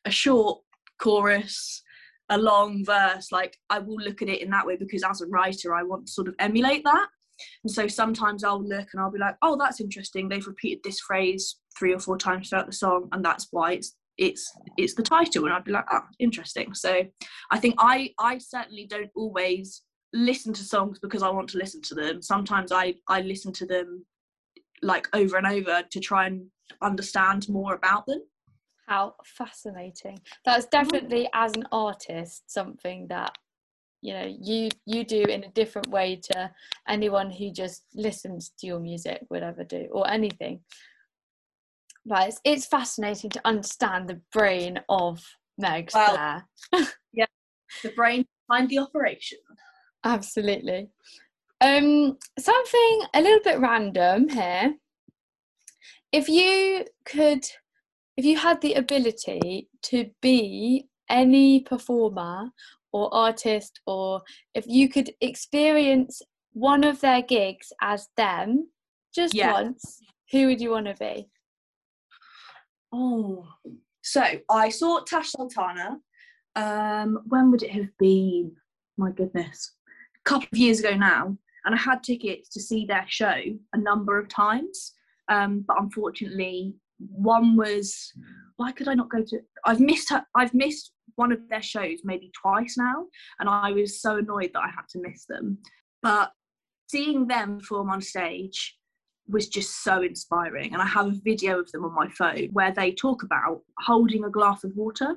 a 0.05 0.11
short 0.11 0.61
chorus 0.99 1.83
a 2.29 2.37
long 2.37 2.85
verse 2.85 3.31
like 3.31 3.57
i 3.69 3.79
will 3.79 3.97
look 3.97 4.21
at 4.21 4.29
it 4.29 4.41
in 4.41 4.49
that 4.49 4.65
way 4.65 4.75
because 4.75 5.03
as 5.03 5.21
a 5.21 5.27
writer 5.27 5.73
i 5.73 5.83
want 5.83 6.05
to 6.05 6.11
sort 6.11 6.27
of 6.27 6.35
emulate 6.39 6.83
that 6.83 7.07
and 7.63 7.71
so 7.71 7.87
sometimes 7.87 8.43
I'll 8.43 8.63
look 8.63 8.87
and 8.93 9.01
I'll 9.01 9.11
be 9.11 9.19
like, 9.19 9.35
oh, 9.41 9.57
that's 9.57 9.81
interesting. 9.81 10.27
They've 10.27 10.45
repeated 10.45 10.83
this 10.83 10.99
phrase 10.99 11.57
three 11.77 11.93
or 11.93 11.99
four 11.99 12.17
times 12.17 12.49
throughout 12.49 12.67
the 12.67 12.73
song, 12.73 13.09
and 13.11 13.23
that's 13.23 13.47
why 13.51 13.73
it's 13.73 13.95
it's 14.17 14.51
it's 14.77 14.95
the 14.95 15.03
title. 15.03 15.45
And 15.45 15.53
I'd 15.53 15.63
be 15.63 15.71
like, 15.71 15.85
ah, 15.89 16.05
interesting. 16.19 16.73
So 16.73 17.03
I 17.51 17.59
think 17.59 17.75
I 17.77 18.13
I 18.19 18.37
certainly 18.37 18.87
don't 18.89 19.11
always 19.15 19.83
listen 20.13 20.53
to 20.53 20.63
songs 20.63 20.99
because 20.99 21.23
I 21.23 21.29
want 21.29 21.49
to 21.49 21.57
listen 21.57 21.81
to 21.83 21.95
them. 21.95 22.21
Sometimes 22.21 22.71
I 22.71 22.95
I 23.07 23.21
listen 23.21 23.53
to 23.53 23.65
them 23.65 24.05
like 24.81 25.07
over 25.13 25.37
and 25.37 25.47
over 25.47 25.83
to 25.89 25.99
try 25.99 26.27
and 26.27 26.47
understand 26.81 27.49
more 27.49 27.75
about 27.75 28.05
them. 28.05 28.21
How 28.89 29.13
fascinating. 29.23 30.19
That's 30.45 30.65
definitely 30.65 31.29
as 31.31 31.55
an 31.55 31.65
artist 31.71 32.49
something 32.51 33.05
that 33.09 33.37
you 34.01 34.13
know 34.13 34.35
you 34.41 34.69
you 34.87 35.03
do 35.03 35.21
in 35.21 35.43
a 35.43 35.51
different 35.51 35.89
way 35.89 36.19
to 36.31 36.49
anyone 36.87 37.29
who 37.29 37.51
just 37.51 37.83
listens 37.93 38.51
to 38.57 38.65
your 38.65 38.79
music 38.79 39.27
would 39.29 39.43
ever 39.43 39.63
do 39.63 39.87
or 39.91 40.09
anything. 40.09 40.61
But 42.03 42.29
it's, 42.29 42.41
it's 42.43 42.65
fascinating 42.65 43.29
to 43.29 43.41
understand 43.45 44.09
the 44.09 44.21
brain 44.33 44.79
of 44.89 45.23
Meg 45.59 45.91
well, 45.93 46.15
there. 46.71 46.87
yeah 47.13 47.27
the 47.83 47.91
brain 47.91 48.25
behind 48.47 48.69
the 48.69 48.79
operation. 48.79 49.37
Absolutely. 50.03 50.89
Um 51.61 52.17
something 52.39 53.01
a 53.13 53.21
little 53.21 53.43
bit 53.43 53.59
random 53.59 54.29
here. 54.29 54.73
If 56.11 56.27
you 56.27 56.85
could 57.05 57.45
if 58.19 58.25
you 58.25 58.35
had 58.35 58.59
the 58.59 58.73
ability 58.73 59.69
to 59.81 60.09
be 60.21 60.89
any 61.09 61.61
performer 61.61 62.49
or 62.91 63.13
artist 63.13 63.79
or 63.87 64.21
if 64.53 64.65
you 64.67 64.89
could 64.89 65.11
experience 65.21 66.21
one 66.51 66.83
of 66.83 66.99
their 66.99 67.21
gigs 67.21 67.71
as 67.81 68.09
them 68.17 68.67
just 69.15 69.33
yeah. 69.33 69.53
once 69.53 70.01
who 70.33 70.47
would 70.47 70.59
you 70.59 70.69
want 70.69 70.85
to 70.85 70.95
be 70.95 71.29
oh 72.91 73.47
so 74.01 74.21
i 74.49 74.67
saw 74.67 74.99
tash 75.05 75.29
sultana 75.29 75.97
um 76.57 77.19
when 77.25 77.49
would 77.49 77.63
it 77.63 77.71
have 77.71 77.97
been 77.99 78.51
my 78.97 79.11
goodness 79.11 79.75
a 80.17 80.29
couple 80.29 80.49
of 80.51 80.57
years 80.59 80.81
ago 80.81 80.93
now 80.93 81.37
and 81.63 81.73
i 81.73 81.77
had 81.77 82.03
tickets 82.03 82.49
to 82.49 82.59
see 82.59 82.85
their 82.85 83.05
show 83.07 83.39
a 83.71 83.77
number 83.77 84.19
of 84.19 84.27
times 84.27 84.91
um 85.29 85.63
but 85.65 85.79
unfortunately 85.79 86.75
one 86.99 87.55
was 87.55 88.11
why 88.57 88.71
could 88.71 88.87
i 88.87 88.93
not 88.93 89.09
go 89.09 89.23
to 89.23 89.39
i've 89.65 89.79
missed 89.79 90.09
her 90.09 90.25
i've 90.35 90.53
missed 90.53 90.91
one 91.19 91.33
of 91.33 91.49
their 91.49 91.61
shows 91.61 91.99
maybe 92.05 92.31
twice 92.41 92.77
now, 92.77 93.05
and 93.39 93.49
I 93.49 93.71
was 93.73 94.01
so 94.01 94.15
annoyed 94.15 94.51
that 94.53 94.61
I 94.61 94.69
had 94.69 94.87
to 94.91 95.01
miss 95.01 95.25
them. 95.25 95.57
But 96.01 96.31
seeing 96.89 97.27
them 97.27 97.59
perform 97.59 97.89
on 97.89 98.01
stage 98.01 98.77
was 99.27 99.49
just 99.49 99.83
so 99.83 100.01
inspiring. 100.01 100.73
And 100.73 100.81
I 100.81 100.87
have 100.87 101.07
a 101.07 101.21
video 101.23 101.59
of 101.59 101.69
them 101.71 101.83
on 101.83 101.93
my 101.93 102.07
phone 102.09 102.47
where 102.53 102.71
they 102.71 102.93
talk 102.93 103.21
about 103.21 103.61
holding 103.79 104.23
a 104.23 104.29
glass 104.29 104.63
of 104.63 104.71
water. 104.75 105.15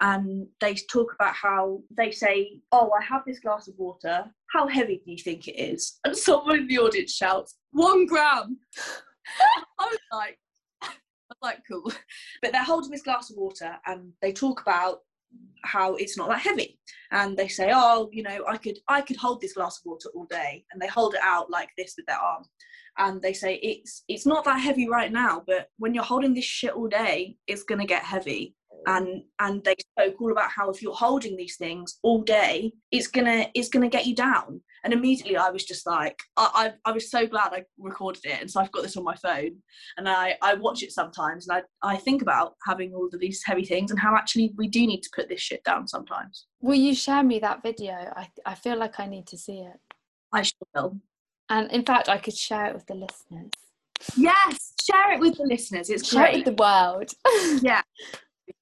And 0.00 0.46
they 0.60 0.74
talk 0.74 1.12
about 1.18 1.34
how 1.34 1.80
they 1.96 2.12
say, 2.12 2.60
Oh, 2.70 2.92
I 2.96 3.02
have 3.02 3.22
this 3.26 3.40
glass 3.40 3.66
of 3.66 3.74
water. 3.78 4.26
How 4.52 4.68
heavy 4.68 5.00
do 5.04 5.10
you 5.10 5.18
think 5.18 5.48
it 5.48 5.58
is? 5.58 5.98
And 6.04 6.16
someone 6.16 6.60
in 6.60 6.68
the 6.68 6.78
audience 6.78 7.14
shouts, 7.14 7.56
One 7.72 8.06
gram. 8.06 8.58
I 9.80 9.86
was 9.86 9.98
like, 10.12 10.38
like, 11.42 11.60
cool. 11.68 11.92
But 12.42 12.52
they're 12.52 12.64
holding 12.64 12.90
this 12.90 13.02
glass 13.02 13.30
of 13.30 13.36
water 13.36 13.76
and 13.86 14.12
they 14.22 14.32
talk 14.32 14.62
about 14.62 14.98
how 15.64 15.94
it's 15.96 16.16
not 16.16 16.28
that 16.28 16.40
heavy. 16.40 16.78
And 17.10 17.36
they 17.36 17.48
say 17.48 17.70
oh 17.74 18.08
you 18.12 18.22
know 18.22 18.44
i 18.48 18.56
could 18.56 18.78
i 18.88 19.00
could 19.00 19.16
hold 19.16 19.40
this 19.40 19.54
glass 19.54 19.78
of 19.78 19.86
water 19.86 20.08
all 20.14 20.26
day. 20.26 20.64
And 20.72 20.80
they 20.80 20.86
hold 20.86 21.14
it 21.14 21.20
out 21.22 21.50
like 21.50 21.70
this 21.76 21.94
with 21.96 22.06
their 22.06 22.16
arm. 22.16 22.44
And 22.96 23.20
they 23.20 23.32
say 23.32 23.56
it's 23.56 24.04
it's 24.08 24.26
not 24.26 24.44
that 24.44 24.60
heavy 24.60 24.88
right 24.88 25.12
now 25.12 25.42
but 25.46 25.68
when 25.78 25.94
you're 25.94 26.04
holding 26.04 26.34
this 26.34 26.44
shit 26.44 26.72
all 26.72 26.88
day 26.88 27.36
it's 27.46 27.64
going 27.64 27.80
to 27.80 27.86
get 27.86 28.02
heavy. 28.02 28.54
And 28.86 29.22
and 29.40 29.62
they 29.64 29.74
spoke 29.78 30.20
all 30.20 30.32
about 30.32 30.50
how 30.50 30.70
if 30.70 30.80
you're 30.82 30.94
holding 30.94 31.36
these 31.36 31.56
things 31.56 31.98
all 32.02 32.22
day 32.22 32.72
it's 32.90 33.08
gonna 33.08 33.48
it's 33.54 33.68
gonna 33.68 33.88
get 33.88 34.06
you 34.06 34.14
down 34.14 34.62
and 34.84 34.92
immediately 34.92 35.36
i 35.36 35.50
was 35.50 35.64
just 35.64 35.86
like 35.86 36.18
I, 36.36 36.72
I, 36.84 36.90
I 36.90 36.92
was 36.92 37.10
so 37.10 37.26
glad 37.26 37.52
i 37.52 37.64
recorded 37.78 38.24
it 38.24 38.40
and 38.40 38.50
so 38.50 38.60
i've 38.60 38.72
got 38.72 38.82
this 38.82 38.96
on 38.96 39.04
my 39.04 39.16
phone 39.16 39.56
and 39.96 40.08
i 40.08 40.36
i 40.42 40.54
watch 40.54 40.82
it 40.82 40.92
sometimes 40.92 41.48
and 41.48 41.62
i 41.82 41.88
i 41.94 41.96
think 41.96 42.22
about 42.22 42.54
having 42.66 42.94
all 42.94 43.08
of 43.12 43.20
these 43.20 43.42
heavy 43.44 43.64
things 43.64 43.90
and 43.90 44.00
how 44.00 44.14
actually 44.14 44.52
we 44.56 44.68
do 44.68 44.86
need 44.86 45.02
to 45.02 45.10
put 45.14 45.28
this 45.28 45.40
shit 45.40 45.62
down 45.64 45.86
sometimes. 45.86 46.46
Will 46.60 46.74
you 46.74 46.94
share 46.94 47.22
me 47.22 47.38
that 47.40 47.62
video? 47.62 47.92
I 47.92 48.28
i 48.46 48.54
feel 48.54 48.78
like 48.78 48.98
i 49.00 49.06
need 49.06 49.26
to 49.28 49.38
see 49.38 49.60
it. 49.60 49.76
I 50.32 50.42
sure 50.42 50.68
will. 50.74 51.00
And 51.48 51.70
in 51.72 51.84
fact 51.84 52.08
i 52.08 52.18
could 52.18 52.36
share 52.36 52.66
it 52.66 52.74
with 52.74 52.86
the 52.86 52.94
listeners. 52.94 53.52
Yes 54.16 54.68
share 54.90 55.12
it 55.12 55.20
with 55.20 55.36
the 55.36 55.44
listeners. 55.44 55.90
It's 55.90 56.08
share 56.08 56.22
great. 56.22 56.34
it 56.34 56.46
with 56.46 56.56
the 56.56 56.62
world. 56.62 57.10
Yeah. 57.62 57.82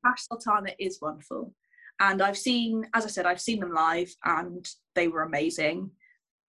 Tash 0.05 0.27
Sultana 0.29 0.71
is 0.79 0.99
wonderful. 1.01 1.55
And 2.01 2.21
I've 2.21 2.37
seen, 2.37 2.85
as 2.95 3.05
I 3.05 3.09
said, 3.09 3.27
I've 3.27 3.41
seen 3.41 3.61
them 3.61 3.73
live 3.73 4.13
and 4.25 4.67
they 4.95 5.09
were 5.09 5.23
amazing. 5.23 5.91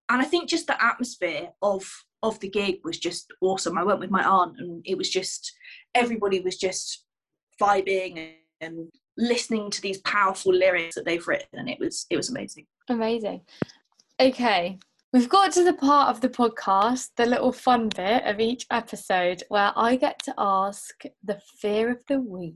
And 0.10 0.22
I 0.22 0.26
think 0.26 0.50
just 0.50 0.68
the 0.68 0.84
atmosphere 0.84 1.50
of 1.62 1.86
of 2.24 2.40
the 2.40 2.50
gig 2.50 2.80
was 2.84 2.98
just 2.98 3.32
awesome. 3.42 3.78
I 3.78 3.84
went 3.84 4.00
with 4.00 4.10
my 4.10 4.24
aunt 4.24 4.56
and 4.58 4.82
it 4.86 4.98
was 4.98 5.10
just 5.10 5.54
everybody 5.94 6.40
was 6.40 6.58
just 6.58 7.06
vibing 7.62 8.34
and 8.62 8.90
listening 9.18 9.70
to 9.72 9.82
these 9.82 10.00
powerful 10.00 10.54
lyrics 10.54 10.96
that 10.96 11.06
they've 11.06 11.28
written 11.28 11.60
and 11.60 11.70
it 11.70 11.80
was 11.80 12.06
it 12.10 12.18
was 12.18 12.30
amazing. 12.30 12.66
Amazing. 12.90 13.42
Okay. 14.20 14.80
We've 15.14 15.30
got 15.30 15.54
to 15.54 15.64
the 15.64 15.74
part 15.74 16.10
of 16.10 16.22
the 16.22 16.30
podcast, 16.30 17.10
the 17.16 17.26
little 17.26 17.52
fun 17.54 17.90
bit 17.90 18.26
of 18.26 18.40
each 18.40 18.66
episode 18.72 19.42
where 19.50 19.72
I 19.76 19.96
get 19.96 20.22
to 20.24 20.34
ask 20.38 21.02
the 21.24 21.40
fear 21.60 21.90
of 21.90 22.04
the 22.08 22.20
week. 22.20 22.56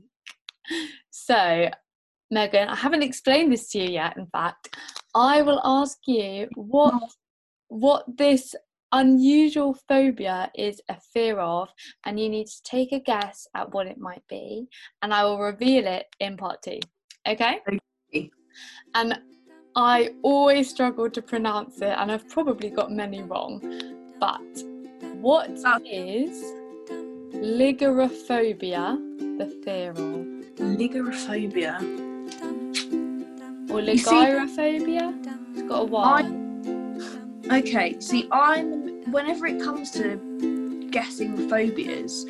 So, 1.10 1.70
Megan, 2.30 2.68
I 2.68 2.76
haven't 2.76 3.02
explained 3.02 3.52
this 3.52 3.68
to 3.70 3.78
you 3.78 3.90
yet. 3.90 4.16
In 4.16 4.26
fact, 4.26 4.76
I 5.14 5.42
will 5.42 5.60
ask 5.64 5.98
you 6.06 6.48
what 6.54 7.02
what 7.72 8.04
this 8.18 8.54
unusual 8.92 9.74
phobia 9.88 10.50
is 10.54 10.80
a 10.90 10.96
fear 11.14 11.38
of, 11.38 11.70
and 12.04 12.20
you 12.20 12.28
need 12.28 12.46
to 12.46 12.62
take 12.64 12.92
a 12.92 13.00
guess 13.00 13.48
at 13.54 13.72
what 13.72 13.86
it 13.86 13.96
might 13.98 14.22
be, 14.28 14.68
and 15.00 15.14
I 15.14 15.24
will 15.24 15.38
reveal 15.38 15.86
it 15.86 16.06
in 16.20 16.36
part 16.36 16.62
two. 16.62 16.80
Okay? 17.26 17.60
okay. 17.66 18.30
And 18.94 19.18
I 19.74 20.10
always 20.22 20.68
struggle 20.68 21.08
to 21.08 21.22
pronounce 21.22 21.78
it, 21.78 21.94
and 21.96 22.12
I've 22.12 22.28
probably 22.28 22.68
got 22.68 22.92
many 22.92 23.22
wrong. 23.22 23.60
But 24.20 24.42
what 25.14 25.50
oh. 25.64 25.80
is 25.86 26.52
ligyrophobia 27.32 28.98
the 29.38 29.46
fear 29.64 29.92
of? 29.92 30.26
Ligyrophobia. 30.58 31.80
Or 33.70 33.80
see- 33.80 33.92
It's 35.54 35.68
got 35.68 35.80
a 35.80 35.84
Y. 35.84 36.41
Okay, 37.50 37.96
see, 38.00 38.28
I'm 38.30 39.10
whenever 39.10 39.46
it 39.46 39.60
comes 39.60 39.90
to 39.92 40.88
guessing 40.90 41.48
phobias, 41.48 42.26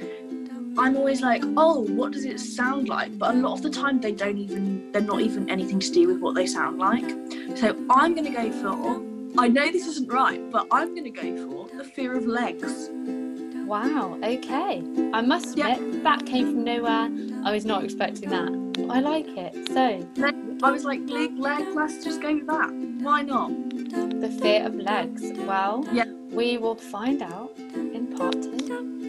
I'm 0.78 0.96
always 0.96 1.20
like, 1.20 1.42
oh, 1.56 1.80
what 1.80 2.12
does 2.12 2.24
it 2.24 2.40
sound 2.40 2.88
like? 2.88 3.18
But 3.18 3.34
a 3.34 3.38
lot 3.38 3.54
of 3.54 3.62
the 3.62 3.70
time, 3.70 4.00
they 4.00 4.12
don't 4.12 4.38
even, 4.38 4.90
they're 4.92 5.02
not 5.02 5.20
even 5.20 5.50
anything 5.50 5.78
to 5.80 5.92
do 5.92 6.08
with 6.08 6.18
what 6.20 6.34
they 6.34 6.46
sound 6.46 6.78
like. 6.78 7.08
So 7.56 7.76
I'm 7.90 8.14
gonna 8.14 8.30
go 8.30 8.50
for, 8.52 9.02
I 9.38 9.48
know 9.48 9.70
this 9.70 9.86
isn't 9.86 10.10
right, 10.10 10.40
but 10.50 10.66
I'm 10.70 10.94
gonna 10.94 11.10
go 11.10 11.36
for 11.46 11.76
the 11.76 11.84
fear 11.84 12.16
of 12.16 12.26
legs. 12.26 12.88
Wow, 13.66 14.18
okay. 14.22 14.82
I 15.12 15.20
must 15.20 15.56
Yeah. 15.56 15.74
admit, 15.76 16.02
that 16.04 16.24
came 16.26 16.52
from 16.52 16.64
nowhere. 16.64 17.10
I 17.44 17.52
was 17.52 17.64
not 17.64 17.84
expecting 17.84 18.30
that. 18.30 18.50
I 18.90 19.00
like 19.00 19.28
it. 19.28 19.68
So, 19.68 20.00
I 20.62 20.70
was 20.70 20.84
like, 20.84 21.00
leg, 21.08 21.38
leg, 21.38 21.66
let's 21.74 22.02
just 22.02 22.20
go 22.22 22.34
with 22.34 22.46
that. 22.46 22.70
Why 23.02 23.22
not? 23.22 23.50
The 23.92 24.28
fear 24.40 24.64
of 24.66 24.74
legs. 24.74 25.22
Well, 25.46 25.84
Yeah. 25.92 26.04
we 26.30 26.56
will 26.56 26.76
find 26.76 27.22
out 27.22 27.52
in 27.58 28.14
part 28.16 28.40
two. 28.42 29.01